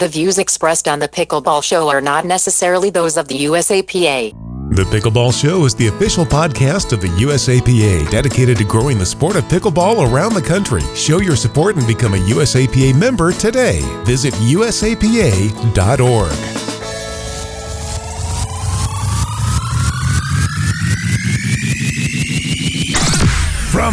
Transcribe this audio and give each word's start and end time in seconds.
The 0.00 0.08
views 0.08 0.38
expressed 0.38 0.88
on 0.88 0.98
the 0.98 1.06
Pickleball 1.06 1.62
Show 1.62 1.88
are 1.88 2.00
not 2.00 2.24
necessarily 2.24 2.90
those 2.90 3.16
of 3.16 3.28
the 3.28 3.44
USAPA. 3.44 4.32
The 4.74 4.82
Pickleball 4.82 5.40
Show 5.40 5.66
is 5.66 5.74
the 5.76 5.86
official 5.86 6.24
podcast 6.24 6.92
of 6.92 7.00
the 7.00 7.06
USAPA 7.06 8.10
dedicated 8.10 8.58
to 8.58 8.64
growing 8.64 8.98
the 8.98 9.06
sport 9.06 9.36
of 9.36 9.44
pickleball 9.44 10.10
around 10.10 10.34
the 10.34 10.42
country. 10.42 10.82
Show 10.96 11.20
your 11.20 11.36
support 11.36 11.76
and 11.76 11.86
become 11.86 12.14
a 12.14 12.18
USAPA 12.18 12.98
member 12.98 13.30
today. 13.30 13.82
Visit 14.04 14.34
usapa.org. 14.34 16.63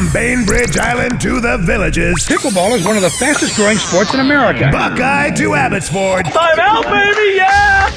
From 0.02 0.12
Bainbridge 0.14 0.80
Island 0.80 1.22
to 1.22 1.40
the 1.40 1.60
villages, 1.60 2.26
Pickleball 2.26 2.76
is 2.76 2.84
one 2.84 2.96
of 2.96 3.04
the 3.04 3.10
fastest 3.12 3.56
growing 3.56 3.78
sports 3.78 4.12
in 4.16 4.20
America. 4.20 4.68
Buckeye 4.72 5.30
to 5.36 5.54
Abbotsford, 5.54 6.26
Time 6.26 6.60
out, 6.60 6.86
baby, 6.86 7.36
yeah! 7.36 7.88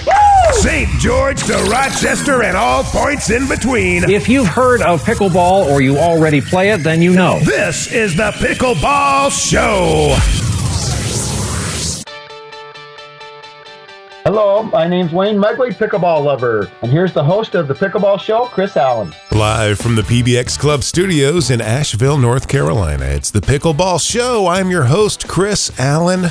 St. 0.53 0.87
George 1.01 1.43
to 1.45 1.55
Rochester, 1.71 2.43
and 2.43 2.59
all 2.59 2.85
points 2.85 3.31
in 3.31 3.49
between. 3.49 4.05
If 4.11 4.29
you've 4.29 4.47
heard 4.47 4.83
of 4.83 5.03
pickleball 5.03 5.65
or 5.65 5.81
you 5.81 5.97
already 5.97 6.43
play 6.43 6.73
it, 6.73 6.83
then 6.83 7.01
you 7.01 7.15
know. 7.15 7.39
This 7.41 7.91
is 7.91 8.15
the 8.15 8.33
Pickleball 8.33 9.31
Show. 9.31 10.44
Hello, 14.27 14.63
my 14.63 14.89
name's 14.89 15.13
Wayne 15.13 15.39
Megley, 15.39 15.73
pickleball 15.73 16.25
lover, 16.25 16.71
and 16.81 16.91
here's 16.91 17.13
the 17.13 17.23
host 17.23 17.55
of 17.55 17.69
the 17.69 17.75
Pickleball 17.75 18.19
Show, 18.19 18.47
Chris 18.47 18.75
Allen. 18.75 19.15
Live 19.33 19.79
from 19.79 19.97
the 19.97 20.03
PBX 20.03 20.59
Club 20.59 20.83
studios 20.83 21.51
in 21.51 21.61
Asheville, 21.61 22.17
North 22.17 22.49
Carolina, 22.49 23.05
it's 23.05 23.31
the 23.31 23.43
Pickleball 23.43 24.01
Show. 24.01 24.47
I'm 24.47 24.71
your 24.71 24.85
host, 24.85 25.29
Chris 25.29 25.79
Allen. 25.79 26.31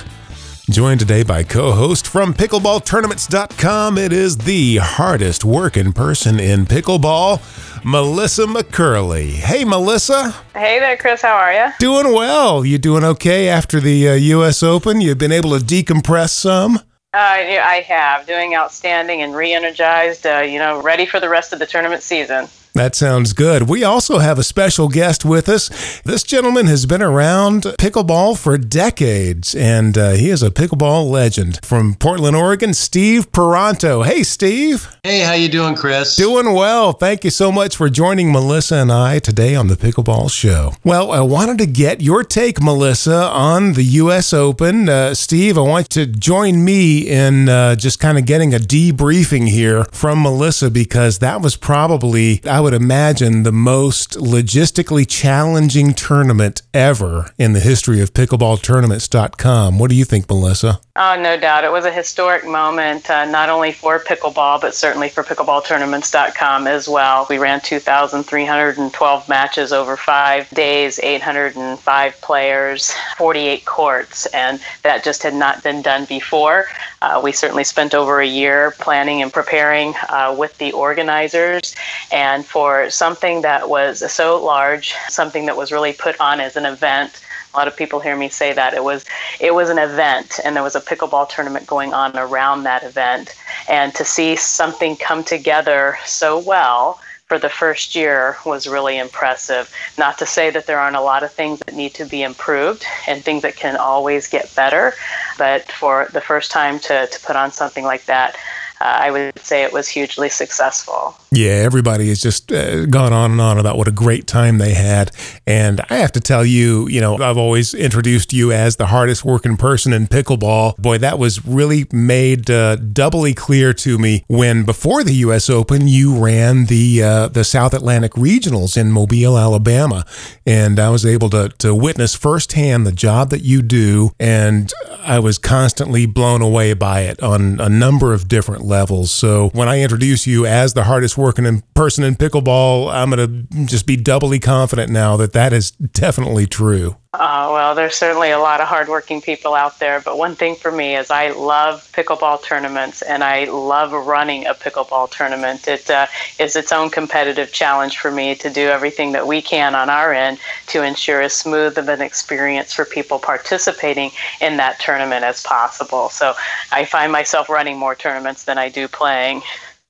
Joined 0.72 1.02
today 1.02 1.22
by 1.22 1.44
co 1.44 1.74
host 1.74 2.08
from 2.08 2.34
pickleballtournaments.com. 2.34 4.00
It 4.00 4.12
is 4.12 4.38
the 4.40 4.78
hardest 4.78 5.46
working 5.46 5.94
person 5.94 6.40
in 6.40 6.66
pickleball, 6.66 7.86
Melissa 7.86 8.48
McCurley. 8.48 9.34
Hey, 9.34 9.66
Melissa. 9.66 10.32
Hey 10.56 10.80
there, 10.80 10.98
Chris. 10.98 11.22
How 11.22 11.36
are 11.36 11.54
you? 11.54 11.72
Doing 11.78 12.12
well. 12.12 12.66
You 12.66 12.80
doing 12.80 13.04
okay 13.04 13.50
after 13.50 13.80
the 13.80 14.10
uh, 14.10 14.14
U.S. 14.14 14.64
Open? 14.64 15.00
You've 15.00 15.20
been 15.20 15.32
able 15.32 15.56
to 15.56 15.64
decompress 15.64 16.30
some? 16.30 16.80
Uh, 17.14 17.18
I 17.18 17.86
have. 17.88 18.26
Doing 18.26 18.56
outstanding 18.56 19.22
and 19.22 19.36
re 19.36 19.54
energized, 19.54 20.26
uh, 20.26 20.40
you 20.40 20.58
know, 20.58 20.82
ready 20.82 21.06
for 21.06 21.20
the 21.20 21.30
rest 21.30 21.54
of 21.54 21.60
the 21.60 21.68
tournament 21.68 22.02
season. 22.02 22.48
That 22.74 22.96
sounds 22.96 23.34
good. 23.34 23.70
We 23.70 23.84
also 23.84 24.18
have 24.18 24.40
a 24.40 24.44
special 24.44 24.88
guest 24.88 25.24
with 25.24 25.48
us. 25.48 26.02
This 26.02 26.24
gentleman 26.24 26.66
has 26.66 26.88
been 26.88 27.04
around 27.04 27.64
pickleball 27.64 28.36
for 28.36 28.58
decades, 28.58 29.54
and 29.54 29.96
uh, 29.96 30.12
he 30.12 30.32
is 30.32 30.42
a 30.42 30.50
pickleball 30.50 31.08
legend 31.08 31.60
from 31.64 31.94
Portland, 31.94 32.36
Oregon. 32.36 32.74
Steve 32.74 33.32
Paranto. 33.32 34.04
Hey, 34.04 34.24
Steve. 34.24 34.88
Hey, 35.04 35.20
how 35.20 35.34
you 35.34 35.50
doing, 35.50 35.76
Chris? 35.76 36.16
Doing 36.16 36.54
well. 36.54 36.94
Thank 36.94 37.24
you 37.24 37.30
so 37.30 37.52
much 37.52 37.76
for 37.76 37.90
joining 37.90 38.32
Melissa 38.32 38.78
and 38.78 38.92
I 38.92 39.20
today 39.20 39.54
on 39.54 39.68
the 39.68 39.76
Pickleball 39.76 40.32
Show. 40.32 40.74
Well, 40.84 41.12
I 41.12 41.20
wanted 41.20 41.60
to 41.60 41.68
get 41.68 42.02
your 42.02 42.24
take, 42.24 42.60
Melissa, 42.60 43.26
on 43.28 43.74
the 43.74 43.84
U.S. 43.84 44.34
Open. 44.34 44.90
Uh, 44.90 45.14
Steve, 45.14 45.60
I 45.60 45.62
want 45.62 45.96
you 45.96 46.06
to 46.06 46.12
join 46.12 46.66
me 46.66 47.08
in 47.08 47.50
uh, 47.50 47.76
just 47.76 48.00
kind 48.00 48.18
of 48.18 48.26
getting 48.26 48.56
a 48.56 48.58
debriefing 48.58 49.50
here 49.50 49.84
from 49.86 50.24
Melissa 50.24 50.72
because 50.72 51.20
that 51.20 51.42
was 51.42 51.56
probably, 51.56 52.42
I 52.46 52.63
would 52.64 52.74
imagine, 52.74 53.44
the 53.44 53.52
most 53.52 54.12
logistically 54.12 55.06
challenging 55.06 55.94
tournament 55.94 56.62
ever 56.74 57.30
in 57.38 57.52
the 57.52 57.60
history 57.60 58.00
of 58.00 58.14
pickleballtournaments.com. 58.14 59.78
What 59.78 59.90
do 59.90 59.96
you 59.98 60.06
think, 60.06 60.30
Melissa? 60.30 60.80
Oh, 60.96 61.20
no 61.20 61.38
doubt. 61.38 61.64
It 61.64 61.72
was 61.72 61.86
a 61.86 61.92
historic 61.92 62.46
moment, 62.46 63.10
uh, 63.10 63.26
not 63.26 63.50
only 63.50 63.72
for 63.72 64.00
pickleball, 64.00 64.62
but 64.62 64.76
certainly 64.76 65.10
for 65.10 65.24
pickleballtournaments.com 65.24 66.68
as 66.68 66.88
well. 66.88 67.26
We 67.30 67.40
ran 67.40 67.62
2,312 67.62 69.28
matches 69.28 69.74
over 69.74 69.98
five 69.98 70.48
days, 70.52 71.00
805 71.00 72.22
players, 72.22 72.94
48 73.18 73.66
courts, 73.66 74.28
and 74.28 74.62
that 74.84 75.04
just 75.04 75.24
had 75.24 75.34
not 75.34 75.64
been 75.64 75.82
done 75.82 76.06
before. 76.06 76.68
Uh, 77.02 77.20
we 77.22 77.32
certainly 77.32 77.64
spent 77.66 77.94
over 77.94 78.22
a 78.22 78.28
year 78.28 78.72
planning 78.80 79.22
and 79.22 79.34
preparing 79.34 79.94
uh, 80.10 80.34
with 80.38 80.58
the 80.60 80.72
organizers, 80.72 81.76
and 82.12 82.46
for 82.54 82.88
something 82.92 83.42
that 83.42 83.68
was 83.68 84.12
so 84.14 84.40
large, 84.40 84.94
something 85.10 85.48
that 85.48 85.58
was 85.58 85.72
really 85.72 85.92
put 85.92 86.16
on 86.20 86.40
as 86.40 86.56
an 86.56 86.68
event. 86.68 87.20
A 87.52 87.58
lot 87.58 87.68
of 87.68 87.76
people 87.76 88.00
hear 88.00 88.16
me 88.16 88.30
say 88.30 88.54
that 88.54 88.76
it 88.76 88.84
was 88.84 89.06
it 89.40 89.56
was 89.56 89.72
an 89.72 89.80
event, 89.80 90.40
and 90.46 90.56
there 90.56 90.62
was 90.62 90.76
a 90.76 90.82
pickleball 90.82 91.28
tournament 91.30 91.66
going 91.66 91.96
on 91.96 92.16
around 92.16 92.62
that 92.62 92.84
event, 92.84 93.34
and 93.68 93.94
to 93.96 94.06
see 94.06 94.36
something 94.36 94.96
come 94.96 95.24
together 95.24 95.98
so 96.06 96.38
well 96.38 97.00
for 97.28 97.40
the 97.40 97.50
first 97.50 97.96
year 97.96 98.38
was 98.46 98.68
really 98.68 99.00
impressive. 99.00 99.74
Not 99.98 100.20
to 100.20 100.26
say 100.28 100.52
that 100.52 100.68
there 100.68 100.80
aren't 100.80 100.96
a 100.96 101.02
lot 101.02 101.24
of 101.24 101.32
things 101.32 101.58
that 101.66 101.74
need 101.74 101.96
to 101.96 102.06
be 102.06 102.22
improved 102.22 102.86
and 103.08 103.24
things 103.24 103.42
that 103.42 103.56
can 103.56 103.78
always 103.78 104.28
get 104.28 104.54
better, 104.56 104.94
but 105.40 105.64
for 105.72 106.08
the 106.14 106.22
first 106.22 106.52
time 106.52 106.78
to, 106.82 107.08
to 107.08 107.20
put 107.26 107.36
on 107.36 107.52
something 107.52 107.84
like 107.84 108.06
that, 108.06 108.38
uh, 108.84 108.98
I 109.00 109.12
would 109.12 109.40
say 109.40 109.64
it 109.64 109.72
was 109.72 109.88
hugely 109.88 110.28
successful. 110.28 111.16
Yeah, 111.32 111.52
everybody 111.52 112.10
has 112.10 112.22
just 112.22 112.52
uh, 112.52 112.86
gone 112.86 113.14
on 113.14 113.32
and 113.32 113.40
on 113.40 113.58
about 113.58 113.78
what 113.78 113.88
a 113.88 113.92
great 113.92 114.28
time 114.28 114.58
they 114.58 114.74
had. 114.74 115.12
And 115.46 115.82
I 115.90 115.96
have 115.96 116.12
to 116.14 116.20
tell 116.20 116.46
you, 116.46 116.88
you 116.88 117.02
know, 117.02 117.18
I've 117.18 117.38
always 117.38 117.74
introduced 117.74 118.34
you 118.34 118.52
as 118.52 118.78
the 118.78 118.88
hardest 118.88 119.26
working 119.26 119.58
person 119.58 119.92
in 119.92 120.08
pickleball. 120.08 120.78
Boy, 120.78 120.98
that 121.00 121.20
was 121.20 121.46
really 121.46 121.86
made 121.92 122.50
uh, 122.50 122.78
doubly 122.78 123.34
clear 123.34 123.74
to 123.74 123.98
me 123.98 124.24
when 124.28 124.64
before 124.64 125.04
the 125.04 125.14
U.S. 125.16 125.50
Open, 125.50 125.88
you 125.88 126.18
ran 126.18 126.66
the 126.66 127.04
uh, 127.04 127.28
the 127.28 127.44
South 127.44 127.74
Atlantic 127.74 128.14
Regionals 128.14 128.78
in 128.78 128.92
Mobile, 128.92 129.38
Alabama, 129.38 130.06
and 130.46 130.80
I 130.80 130.90
was 130.90 131.06
able 131.06 131.30
to 131.32 131.50
to 131.60 131.76
witness 131.76 132.16
firsthand 132.16 132.88
the 132.88 132.92
job 132.92 133.30
that 133.32 133.42
you 133.42 133.62
do, 133.62 134.12
and 134.20 134.72
I 135.00 135.20
was 135.20 135.38
constantly 135.38 136.06
blown 136.06 136.42
away 136.42 136.74
by 136.74 137.02
it 137.02 137.22
on 137.22 137.60
a 137.60 137.68
number 137.68 138.14
of 138.14 138.28
different 138.28 138.64
levels. 138.64 139.12
So 139.12 139.50
when 139.50 139.68
I 139.68 139.82
introduce 139.82 140.26
you 140.26 140.46
as 140.46 140.74
the 140.74 140.84
hardest 140.84 141.18
working 141.18 141.46
in 141.46 141.62
person 141.74 142.04
in 142.04 142.16
pickleball, 142.16 142.92
I'm 142.92 143.10
going 143.10 143.48
to 143.50 143.66
just 143.66 143.86
be 143.86 143.98
doubly 143.98 144.40
confident 144.40 144.92
now 144.92 145.18
that 145.18 145.33
that 145.34 145.54
is 145.54 145.72
definitely 145.72 146.48
true. 146.48 146.96
Uh, 147.14 147.48
well, 147.52 147.76
there's 147.76 147.96
certainly 147.96 148.32
a 148.32 148.40
lot 148.40 148.60
of 148.60 148.68
hardworking 148.68 149.22
people 149.22 149.54
out 149.54 149.78
there, 149.78 150.00
but 150.00 150.18
one 150.18 150.36
thing 150.36 150.56
for 150.56 150.72
me 150.72 150.96
is 150.96 151.12
I 151.12 151.30
love 151.30 151.88
pickleball 151.94 152.44
tournaments 152.44 153.04
and 153.04 153.24
I 153.24 153.44
love 153.44 153.92
running 153.92 154.48
a 154.48 154.56
pickleball 154.56 155.12
tournament. 155.12 155.68
It 155.68 155.88
uh, 155.92 156.08
is 156.40 156.56
its 156.56 156.72
own 156.72 156.90
competitive 156.90 157.52
challenge 157.52 158.00
for 158.00 158.10
me 158.10 158.34
to 158.36 158.50
do 158.50 158.68
everything 158.68 159.12
that 159.12 159.28
we 159.28 159.44
can 159.44 159.76
on 159.76 159.92
our 159.92 160.12
end 160.12 160.40
to 160.68 160.82
ensure 160.82 161.22
as 161.22 161.34
smooth 161.34 161.78
of 161.78 161.88
an 161.88 162.02
experience 162.02 162.74
for 162.74 162.86
people 162.86 163.20
participating 163.20 164.10
in 164.42 164.58
that 164.58 164.80
tournament 164.80 165.24
as 165.24 165.44
possible. 165.44 166.10
So 166.10 166.34
I 166.72 166.86
find 166.86 167.12
myself 167.12 167.48
running 167.48 167.78
more 167.78 167.94
tournaments 167.94 168.46
than 168.46 168.58
I 168.58 168.70
do 168.70 168.88
playing. 168.88 169.44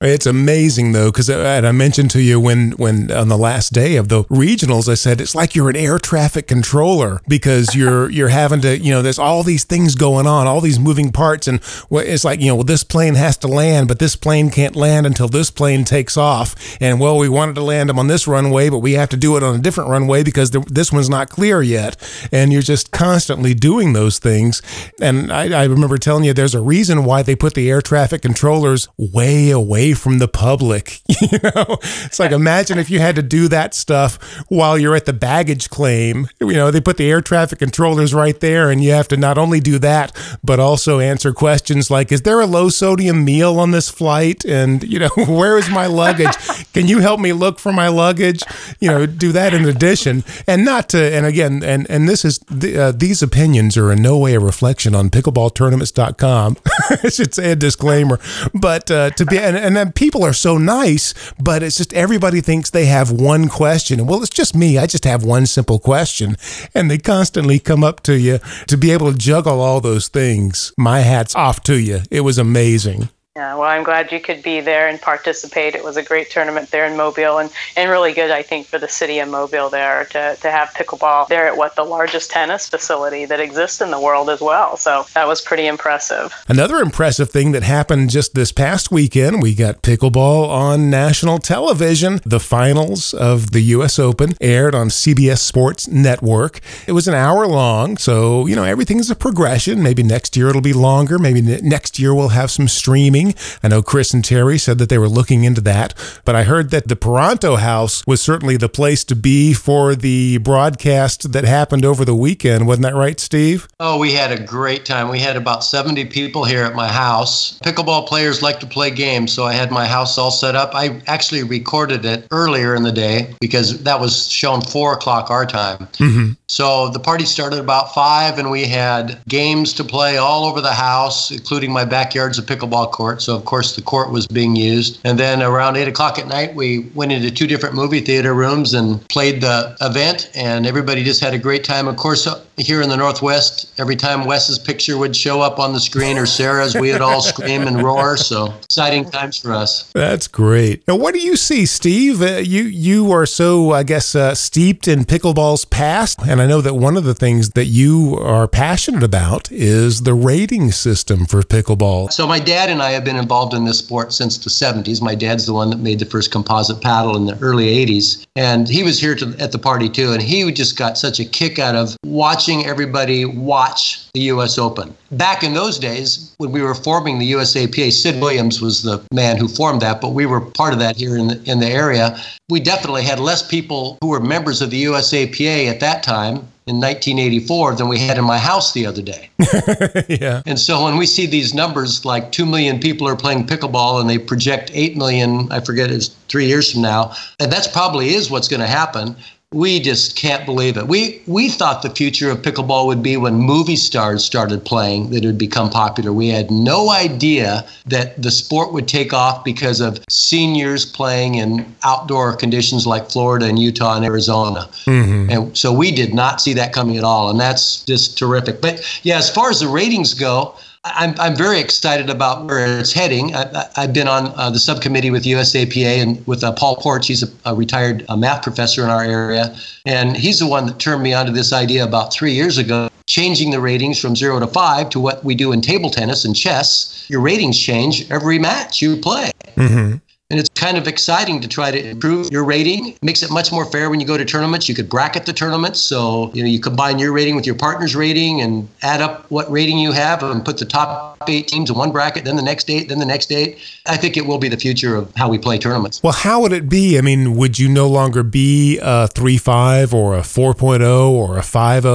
It's 0.04 0.26
amazing 0.26 0.92
though, 0.92 1.10
because 1.10 1.30
uh, 1.30 1.62
I 1.64 1.72
mentioned 1.72 2.10
to 2.10 2.20
you 2.20 2.38
when, 2.38 2.72
when 2.72 3.10
on 3.10 3.28
the 3.28 3.38
last 3.38 3.72
day 3.72 3.96
of 3.96 4.08
the 4.08 4.24
regionals, 4.24 4.86
I 4.86 4.94
said 4.94 5.18
it's 5.18 5.34
like 5.34 5.54
you're 5.54 5.70
an 5.70 5.76
air 5.76 5.98
traffic 5.98 6.46
controller 6.46 7.22
because 7.26 7.74
you're 7.74 8.10
you're 8.10 8.28
having 8.28 8.60
to, 8.60 8.78
you 8.78 8.90
know, 8.90 9.00
there's 9.00 9.18
all 9.18 9.42
these 9.42 9.64
things 9.64 9.94
going 9.94 10.26
on, 10.26 10.46
all 10.46 10.60
these 10.60 10.78
moving 10.78 11.10
parts, 11.10 11.48
and 11.48 11.60
it's 11.90 12.24
like, 12.24 12.40
you 12.40 12.48
know, 12.48 12.56
well, 12.56 12.64
this 12.64 12.84
plane 12.84 13.14
has 13.14 13.38
to 13.38 13.48
land, 13.48 13.88
but 13.88 13.98
this 13.98 14.14
plane 14.14 14.50
can't 14.50 14.76
land 14.76 15.06
until 15.06 15.26
this 15.26 15.50
plane 15.50 15.84
takes 15.84 16.18
off, 16.18 16.54
and 16.82 17.00
well, 17.00 17.16
we 17.16 17.28
wanted 17.28 17.54
to 17.54 17.62
land 17.62 17.88
them 17.88 17.98
on 17.98 18.08
this 18.08 18.26
runway, 18.28 18.68
but 18.68 18.80
we 18.80 18.92
have 18.92 19.08
to 19.08 19.16
do 19.16 19.38
it 19.38 19.42
on 19.42 19.54
a 19.54 19.58
different 19.58 19.88
runway 19.88 20.22
because 20.22 20.50
the, 20.50 20.60
this 20.68 20.92
one's 20.92 21.08
not 21.08 21.30
clear 21.30 21.62
yet, 21.62 21.96
and 22.30 22.52
you're 22.52 22.60
just 22.60 22.90
constantly 22.90 23.54
doing 23.54 23.94
those 23.94 24.18
things. 24.18 24.60
And 25.00 25.32
I, 25.32 25.62
I 25.62 25.64
remember 25.64 25.96
telling 25.96 26.24
you 26.24 26.34
there's 26.34 26.54
a 26.54 26.60
reason 26.60 27.04
why 27.06 27.22
they 27.22 27.34
put 27.34 27.54
the 27.54 27.70
air 27.70 27.80
traffic 27.80 28.20
controllers 28.20 28.86
way 28.98 29.50
away 29.50 29.93
from 29.94 30.18
the 30.18 30.28
public. 30.28 31.00
You 31.24 31.38
know, 31.42 31.78
it's 32.04 32.18
like 32.18 32.32
imagine 32.32 32.78
if 32.78 32.90
you 32.90 32.98
had 32.98 33.16
to 33.16 33.22
do 33.22 33.48
that 33.48 33.72
stuff 33.72 34.18
while 34.48 34.76
you're 34.76 34.94
at 34.94 35.06
the 35.06 35.12
baggage 35.12 35.70
claim. 35.70 36.28
You 36.38 36.52
know, 36.52 36.70
they 36.70 36.80
put 36.80 36.96
the 36.96 37.10
air 37.10 37.22
traffic 37.22 37.60
controllers 37.60 38.12
right 38.12 38.38
there, 38.40 38.70
and 38.70 38.84
you 38.84 38.90
have 38.90 39.08
to 39.08 39.16
not 39.16 39.38
only 39.38 39.60
do 39.60 39.78
that, 39.78 40.12
but 40.42 40.60
also 40.60 40.98
answer 40.98 41.32
questions 41.32 41.90
like, 41.90 42.12
"Is 42.12 42.22
there 42.22 42.40
a 42.40 42.46
low 42.46 42.68
sodium 42.68 43.24
meal 43.24 43.58
on 43.58 43.70
this 43.70 43.88
flight?" 43.88 44.44
And 44.44 44.82
you 44.84 44.98
know, 44.98 45.08
where 45.16 45.56
is 45.56 45.70
my 45.70 45.86
luggage? 45.86 46.36
Can 46.72 46.88
you 46.88 46.98
help 46.98 47.20
me 47.20 47.32
look 47.32 47.58
for 47.58 47.72
my 47.72 47.88
luggage? 47.88 48.42
You 48.80 48.88
know, 48.90 49.06
do 49.06 49.32
that 49.32 49.54
in 49.54 49.64
addition, 49.64 50.24
and 50.46 50.64
not 50.64 50.88
to. 50.90 51.14
And 51.14 51.24
again, 51.24 51.62
and 51.62 51.88
and 51.88 52.08
this 52.08 52.24
is 52.24 52.40
uh, 52.50 52.92
these 52.94 53.22
opinions 53.22 53.76
are 53.76 53.92
in 53.92 54.02
no 54.02 54.18
way 54.18 54.34
a 54.34 54.40
reflection 54.40 54.94
on 54.94 55.10
pickleballtournaments.com. 55.10 56.56
I 57.02 57.08
should 57.08 57.34
say 57.34 57.52
a 57.52 57.56
disclaimer, 57.56 58.18
but 58.52 58.90
uh, 58.90 59.10
to 59.10 59.24
be 59.24 59.38
and, 59.38 59.56
and 59.56 59.76
and 59.84 59.94
people 59.94 60.24
are 60.24 60.32
so 60.32 60.56
nice, 60.56 61.12
but 61.38 61.62
it's 61.62 61.76
just 61.76 61.92
everybody 61.92 62.40
thinks 62.40 62.70
they 62.70 62.86
have 62.86 63.10
one 63.10 63.48
question. 63.48 64.00
And 64.00 64.08
well, 64.08 64.22
it's 64.22 64.30
just 64.30 64.56
me. 64.56 64.78
I 64.78 64.86
just 64.86 65.04
have 65.04 65.24
one 65.24 65.44
simple 65.44 65.78
question. 65.78 66.36
And 66.72 66.90
they 66.90 66.96
constantly 66.96 67.58
come 67.58 67.84
up 67.84 68.00
to 68.04 68.18
you 68.18 68.38
to 68.68 68.78
be 68.78 68.92
able 68.92 69.12
to 69.12 69.18
juggle 69.18 69.60
all 69.60 69.82
those 69.82 70.08
things. 70.08 70.72
My 70.78 71.00
hat's 71.00 71.36
off 71.36 71.62
to 71.64 71.78
you. 71.78 72.00
It 72.10 72.22
was 72.22 72.38
amazing. 72.38 73.10
Yeah, 73.36 73.56
well, 73.56 73.68
I'm 73.68 73.82
glad 73.82 74.12
you 74.12 74.20
could 74.20 74.44
be 74.44 74.60
there 74.60 74.86
and 74.86 75.00
participate. 75.00 75.74
It 75.74 75.82
was 75.82 75.96
a 75.96 76.04
great 76.04 76.30
tournament 76.30 76.70
there 76.70 76.86
in 76.86 76.96
Mobile 76.96 77.38
and, 77.38 77.50
and 77.76 77.90
really 77.90 78.12
good, 78.12 78.30
I 78.30 78.42
think, 78.42 78.68
for 78.68 78.78
the 78.78 78.86
city 78.86 79.18
of 79.18 79.28
Mobile 79.28 79.68
there 79.68 80.04
to, 80.10 80.36
to 80.40 80.50
have 80.52 80.68
pickleball 80.68 81.26
there 81.26 81.48
at 81.48 81.56
what 81.56 81.74
the 81.74 81.82
largest 81.82 82.30
tennis 82.30 82.68
facility 82.68 83.24
that 83.24 83.40
exists 83.40 83.80
in 83.80 83.90
the 83.90 83.98
world 83.98 84.30
as 84.30 84.40
well. 84.40 84.76
So 84.76 85.06
that 85.14 85.26
was 85.26 85.40
pretty 85.40 85.66
impressive. 85.66 86.32
Another 86.46 86.76
impressive 86.76 87.28
thing 87.28 87.50
that 87.50 87.64
happened 87.64 88.10
just 88.10 88.36
this 88.36 88.52
past 88.52 88.92
weekend, 88.92 89.42
we 89.42 89.52
got 89.52 89.82
pickleball 89.82 90.48
on 90.48 90.88
national 90.88 91.38
television. 91.38 92.20
The 92.24 92.38
finals 92.38 93.14
of 93.14 93.50
the 93.50 93.62
U.S. 93.62 93.98
Open 93.98 94.34
aired 94.40 94.76
on 94.76 94.90
CBS 94.90 95.38
Sports 95.38 95.88
Network. 95.88 96.60
It 96.86 96.92
was 96.92 97.08
an 97.08 97.14
hour 97.14 97.48
long, 97.48 97.96
so, 97.96 98.46
you 98.46 98.54
know, 98.54 98.62
everything's 98.62 99.10
a 99.10 99.16
progression. 99.16 99.82
Maybe 99.82 100.04
next 100.04 100.36
year 100.36 100.50
it'll 100.50 100.60
be 100.60 100.72
longer. 100.72 101.18
Maybe 101.18 101.42
next 101.42 101.98
year 101.98 102.14
we'll 102.14 102.28
have 102.28 102.52
some 102.52 102.68
streaming 102.68 103.23
I 103.62 103.68
know 103.68 103.82
Chris 103.82 104.12
and 104.12 104.24
Terry 104.24 104.58
said 104.58 104.78
that 104.78 104.88
they 104.88 104.98
were 104.98 105.08
looking 105.08 105.44
into 105.44 105.60
that, 105.62 105.94
but 106.24 106.34
I 106.34 106.42
heard 106.42 106.70
that 106.70 106.88
the 106.88 106.96
Paranto 106.96 107.58
House 107.58 108.02
was 108.06 108.20
certainly 108.20 108.56
the 108.56 108.68
place 108.68 109.04
to 109.04 109.16
be 109.16 109.54
for 109.54 109.94
the 109.94 110.38
broadcast 110.38 111.32
that 111.32 111.44
happened 111.44 111.84
over 111.84 112.04
the 112.04 112.14
weekend. 112.14 112.66
Wasn't 112.66 112.82
that 112.82 112.94
right, 112.94 113.18
Steve? 113.20 113.68
Oh, 113.80 113.98
we 113.98 114.12
had 114.12 114.32
a 114.32 114.42
great 114.42 114.84
time. 114.84 115.08
We 115.08 115.20
had 115.20 115.36
about 115.36 115.64
70 115.64 116.06
people 116.06 116.44
here 116.44 116.64
at 116.64 116.74
my 116.74 116.88
house. 116.88 117.58
Pickleball 117.60 118.06
players 118.06 118.42
like 118.42 118.60
to 118.60 118.66
play 118.66 118.90
games, 118.90 119.32
so 119.32 119.44
I 119.44 119.52
had 119.52 119.70
my 119.70 119.86
house 119.86 120.18
all 120.18 120.30
set 120.30 120.54
up. 120.54 120.74
I 120.74 121.00
actually 121.06 121.42
recorded 121.42 122.04
it 122.04 122.26
earlier 122.30 122.74
in 122.74 122.82
the 122.82 122.92
day 122.92 123.34
because 123.40 123.82
that 123.82 124.00
was 124.00 124.28
shown 124.28 124.60
four 124.60 124.92
o'clock 124.92 125.30
our 125.30 125.46
time. 125.46 125.86
Mm-hmm. 125.94 126.32
So 126.48 126.88
the 126.90 127.00
party 127.00 127.24
started 127.24 127.58
about 127.58 127.94
five, 127.94 128.38
and 128.38 128.50
we 128.50 128.64
had 128.64 129.20
games 129.28 129.72
to 129.74 129.84
play 129.84 130.16
all 130.16 130.44
over 130.44 130.60
the 130.60 130.72
house, 130.72 131.30
including 131.30 131.72
my 131.72 131.84
backyard's 131.84 132.38
a 132.38 132.42
pickleball 132.42 132.92
court 132.92 133.13
court. 133.14 133.22
So, 133.22 133.36
of 133.36 133.44
course, 133.44 133.76
the 133.76 133.82
court 133.82 134.10
was 134.10 134.26
being 134.26 134.56
used. 134.56 135.00
And 135.04 135.18
then 135.18 135.42
around 135.42 135.76
8 135.76 135.88
o'clock 135.88 136.18
at 136.18 136.26
night, 136.26 136.54
we 136.54 136.90
went 136.94 137.12
into 137.12 137.30
two 137.30 137.46
different 137.46 137.74
movie 137.74 138.00
theater 138.00 138.34
rooms 138.34 138.74
and 138.74 139.06
played 139.08 139.40
the 139.40 139.76
event. 139.80 140.30
And 140.34 140.66
everybody 140.66 141.04
just 141.04 141.20
had 141.20 141.34
a 141.34 141.38
great 141.38 141.64
time. 141.64 141.86
Of 141.86 141.96
course, 141.96 142.26
here 142.56 142.82
in 142.82 142.88
the 142.88 142.96
Northwest, 142.96 143.72
every 143.78 143.96
time 143.96 144.24
Wes's 144.24 144.58
picture 144.58 144.96
would 144.96 145.14
show 145.16 145.40
up 145.40 145.58
on 145.58 145.72
the 145.72 145.80
screen 145.80 146.16
or 146.16 146.26
Sarah's, 146.26 146.74
we 146.74 146.92
would 146.92 147.00
all 147.00 147.20
scream 147.20 147.66
and 147.66 147.82
roar. 147.82 148.16
So, 148.16 148.54
exciting 148.62 149.10
times 149.10 149.38
for 149.38 149.52
us. 149.52 149.90
That's 149.92 150.28
great. 150.28 150.86
Now, 150.86 150.96
what 150.96 151.14
do 151.14 151.20
you 151.20 151.36
see, 151.36 151.66
Steve? 151.66 152.22
Uh, 152.22 152.36
you, 152.36 152.62
you 152.62 153.10
are 153.10 153.26
so, 153.26 153.72
I 153.72 153.82
guess, 153.82 154.14
uh, 154.14 154.34
steeped 154.34 154.86
in 154.86 155.04
pickleball's 155.04 155.64
past. 155.64 156.20
And 156.26 156.40
I 156.40 156.46
know 156.46 156.60
that 156.60 156.74
one 156.74 156.96
of 156.96 157.04
the 157.04 157.14
things 157.14 157.50
that 157.50 157.66
you 157.66 158.16
are 158.18 158.46
passionate 158.46 159.02
about 159.02 159.50
is 159.50 160.02
the 160.02 160.14
rating 160.14 160.70
system 160.70 161.26
for 161.26 161.42
pickleball. 161.42 162.12
So, 162.12 162.26
my 162.26 162.38
dad 162.38 162.70
and 162.70 162.82
I 162.82 162.90
have 162.92 163.04
been 163.04 163.16
involved 163.16 163.54
in 163.54 163.64
this 163.64 163.78
sport 163.78 164.12
since 164.12 164.38
the 164.38 164.50
70s. 164.50 165.02
My 165.02 165.14
dad's 165.14 165.46
the 165.46 165.54
one 165.54 165.70
that 165.70 165.80
made 165.80 165.98
the 165.98 166.06
first 166.06 166.30
composite 166.30 166.80
paddle 166.80 167.16
in 167.16 167.26
the 167.26 167.36
early 167.40 167.66
80s. 167.84 168.24
And 168.36 168.68
he 168.68 168.82
was 168.82 169.00
here 169.00 169.14
to, 169.16 169.34
at 169.38 169.52
the 169.52 169.58
party 169.58 169.88
too. 169.88 170.12
And 170.12 170.22
he 170.22 170.50
just 170.52 170.76
got 170.76 170.96
such 170.96 171.18
a 171.18 171.24
kick 171.24 171.58
out 171.58 171.74
of 171.74 171.96
watching 172.04 172.43
everybody 172.48 173.24
watch 173.24 174.10
the 174.12 174.20
U.S. 174.22 174.58
Open. 174.58 174.94
Back 175.10 175.42
in 175.42 175.54
those 175.54 175.78
days, 175.78 176.34
when 176.38 176.52
we 176.52 176.62
were 176.62 176.74
forming 176.74 177.18
the 177.18 177.32
USAPA, 177.32 177.92
Sid 177.92 178.20
Williams 178.20 178.60
was 178.60 178.82
the 178.82 179.02
man 179.12 179.36
who 179.36 179.48
formed 179.48 179.80
that, 179.82 180.00
but 180.00 180.10
we 180.10 180.26
were 180.26 180.40
part 180.40 180.72
of 180.72 180.78
that 180.78 180.96
here 180.96 181.16
in 181.16 181.28
the, 181.28 181.42
in 181.50 181.60
the 181.60 181.68
area. 181.68 182.18
We 182.50 182.60
definitely 182.60 183.02
had 183.02 183.18
less 183.18 183.46
people 183.46 183.98
who 184.00 184.08
were 184.08 184.20
members 184.20 184.60
of 184.60 184.70
the 184.70 184.84
USAPA 184.84 185.68
at 185.68 185.80
that 185.80 186.02
time 186.02 186.46
in 186.66 186.80
1984 186.80 187.74
than 187.74 187.88
we 187.88 187.98
had 187.98 188.16
in 188.16 188.24
my 188.24 188.38
house 188.38 188.72
the 188.72 188.86
other 188.86 189.02
day. 189.02 189.30
yeah. 190.08 190.42
And 190.46 190.58
so 190.58 190.84
when 190.84 190.96
we 190.96 191.06
see 191.06 191.26
these 191.26 191.52
numbers 191.52 192.04
like 192.04 192.32
2 192.32 192.46
million 192.46 192.80
people 192.80 193.06
are 193.06 193.16
playing 193.16 193.46
pickleball 193.46 194.00
and 194.00 194.08
they 194.08 194.18
project 194.18 194.70
8 194.72 194.96
million, 194.96 195.50
I 195.52 195.60
forget 195.60 195.90
it's 195.90 196.08
3 196.28 196.46
years 196.46 196.72
from 196.72 196.82
now, 196.82 197.14
and 197.38 197.52
that's 197.52 197.68
probably 197.68 198.14
is 198.14 198.30
what's 198.30 198.48
going 198.48 198.60
to 198.60 198.66
happen 198.66 199.16
we 199.54 199.78
just 199.78 200.16
can't 200.16 200.44
believe 200.44 200.76
it. 200.76 200.88
We 200.88 201.22
we 201.26 201.48
thought 201.48 201.82
the 201.82 201.90
future 201.90 202.28
of 202.28 202.42
pickleball 202.42 202.86
would 202.86 203.02
be 203.02 203.16
when 203.16 203.34
movie 203.34 203.76
stars 203.76 204.24
started 204.24 204.64
playing 204.64 205.10
that 205.10 205.22
it 205.22 205.26
would 205.26 205.38
become 205.38 205.70
popular. 205.70 206.12
We 206.12 206.28
had 206.28 206.50
no 206.50 206.90
idea 206.90 207.64
that 207.86 208.20
the 208.20 208.32
sport 208.32 208.72
would 208.72 208.88
take 208.88 209.12
off 209.12 209.44
because 209.44 209.80
of 209.80 210.02
seniors 210.08 210.84
playing 210.84 211.36
in 211.36 211.72
outdoor 211.84 212.34
conditions 212.34 212.84
like 212.84 213.10
Florida 213.10 213.46
and 213.46 213.58
Utah 213.58 213.94
and 213.94 214.04
Arizona. 214.04 214.68
Mm-hmm. 214.86 215.30
And 215.30 215.56
so 215.56 215.72
we 215.72 215.92
did 215.92 216.14
not 216.14 216.40
see 216.40 216.52
that 216.54 216.72
coming 216.72 216.96
at 216.96 217.04
all 217.04 217.30
and 217.30 217.38
that's 217.38 217.84
just 217.84 218.18
terrific. 218.18 218.60
But 218.60 218.84
yeah, 219.04 219.18
as 219.18 219.30
far 219.30 219.50
as 219.50 219.60
the 219.60 219.68
ratings 219.68 220.14
go, 220.14 220.56
I'm, 220.84 221.14
I'm 221.18 221.34
very 221.34 221.60
excited 221.60 222.10
about 222.10 222.44
where 222.44 222.78
it's 222.78 222.92
heading. 222.92 223.34
I, 223.34 223.68
have 223.74 223.94
been 223.94 224.06
on 224.06 224.26
uh, 224.36 224.50
the 224.50 224.58
subcommittee 224.58 225.10
with 225.10 225.24
USAPA 225.24 226.02
and 226.02 226.26
with 226.26 226.44
uh, 226.44 226.52
Paul 226.52 226.76
Porch. 226.76 227.06
He's 227.06 227.22
a, 227.22 227.28
a 227.46 227.54
retired 227.54 228.04
uh, 228.08 228.16
math 228.16 228.42
professor 228.42 228.84
in 228.84 228.90
our 228.90 229.02
area. 229.02 229.56
And 229.86 230.14
he's 230.14 230.40
the 230.40 230.46
one 230.46 230.66
that 230.66 230.78
turned 230.78 231.02
me 231.02 231.14
onto 231.14 231.32
this 231.32 231.54
idea 231.54 231.84
about 231.84 232.12
three 232.12 232.32
years 232.32 232.58
ago, 232.58 232.90
changing 233.06 233.50
the 233.50 233.60
ratings 233.60 233.98
from 233.98 234.14
zero 234.14 234.38
to 234.40 234.46
five 234.46 234.90
to 234.90 235.00
what 235.00 235.24
we 235.24 235.34
do 235.34 235.52
in 235.52 235.62
table 235.62 235.88
tennis 235.88 236.26
and 236.26 236.36
chess. 236.36 237.06
Your 237.08 237.22
ratings 237.22 237.58
change 237.58 238.10
every 238.10 238.38
match 238.38 238.82
you 238.82 238.98
play. 238.98 239.30
Mm-hmm. 239.56 239.96
And 240.30 240.40
it's 240.40 240.48
kind 240.54 240.78
of 240.78 240.88
exciting 240.88 241.40
to 241.42 241.48
try 241.48 241.70
to 241.70 241.90
improve 241.90 242.32
your 242.32 242.44
rating. 242.44 242.88
It 242.88 243.02
makes 243.02 243.22
it 243.22 243.30
much 243.30 243.52
more 243.52 243.66
fair 243.66 243.90
when 243.90 244.00
you 244.00 244.06
go 244.06 244.16
to 244.16 244.24
tournaments. 244.24 244.68
You 244.68 244.74
could 244.74 244.88
bracket 244.88 245.26
the 245.26 245.34
tournaments. 245.34 245.80
So, 245.80 246.30
you 246.32 246.42
know, 246.42 246.48
you 246.48 246.60
combine 246.60 246.98
your 246.98 247.12
rating 247.12 247.36
with 247.36 247.44
your 247.44 247.54
partner's 247.54 247.94
rating 247.94 248.40
and 248.40 248.66
add 248.82 249.02
up 249.02 249.30
what 249.30 249.50
rating 249.50 249.78
you 249.78 249.92
have 249.92 250.22
and 250.22 250.42
put 250.42 250.56
the 250.58 250.64
top 250.64 251.13
eight 251.28 251.48
teams 251.48 251.70
in 251.70 251.76
one 251.76 251.92
bracket, 251.92 252.24
then 252.24 252.36
the 252.36 252.42
next 252.42 252.70
eight, 252.70 252.88
then 252.88 252.98
the 252.98 253.06
next 253.06 253.30
eight. 253.32 253.58
I 253.86 253.96
think 253.96 254.16
it 254.16 254.26
will 254.26 254.38
be 254.38 254.48
the 254.48 254.56
future 254.56 254.96
of 254.96 255.14
how 255.14 255.28
we 255.28 255.38
play 255.38 255.58
tournaments. 255.58 256.02
Well, 256.02 256.12
how 256.12 256.40
would 256.40 256.52
it 256.52 256.68
be? 256.68 256.98
I 256.98 257.00
mean, 257.00 257.36
would 257.36 257.58
you 257.58 257.68
no 257.68 257.88
longer 257.88 258.22
be 258.22 258.78
a 258.82 259.08
3 259.08 259.38
5 259.38 259.94
or 259.94 260.16
a 260.16 260.20
4.0 260.20 261.10
or 261.10 261.38
a 261.38 261.42
5 261.42 261.86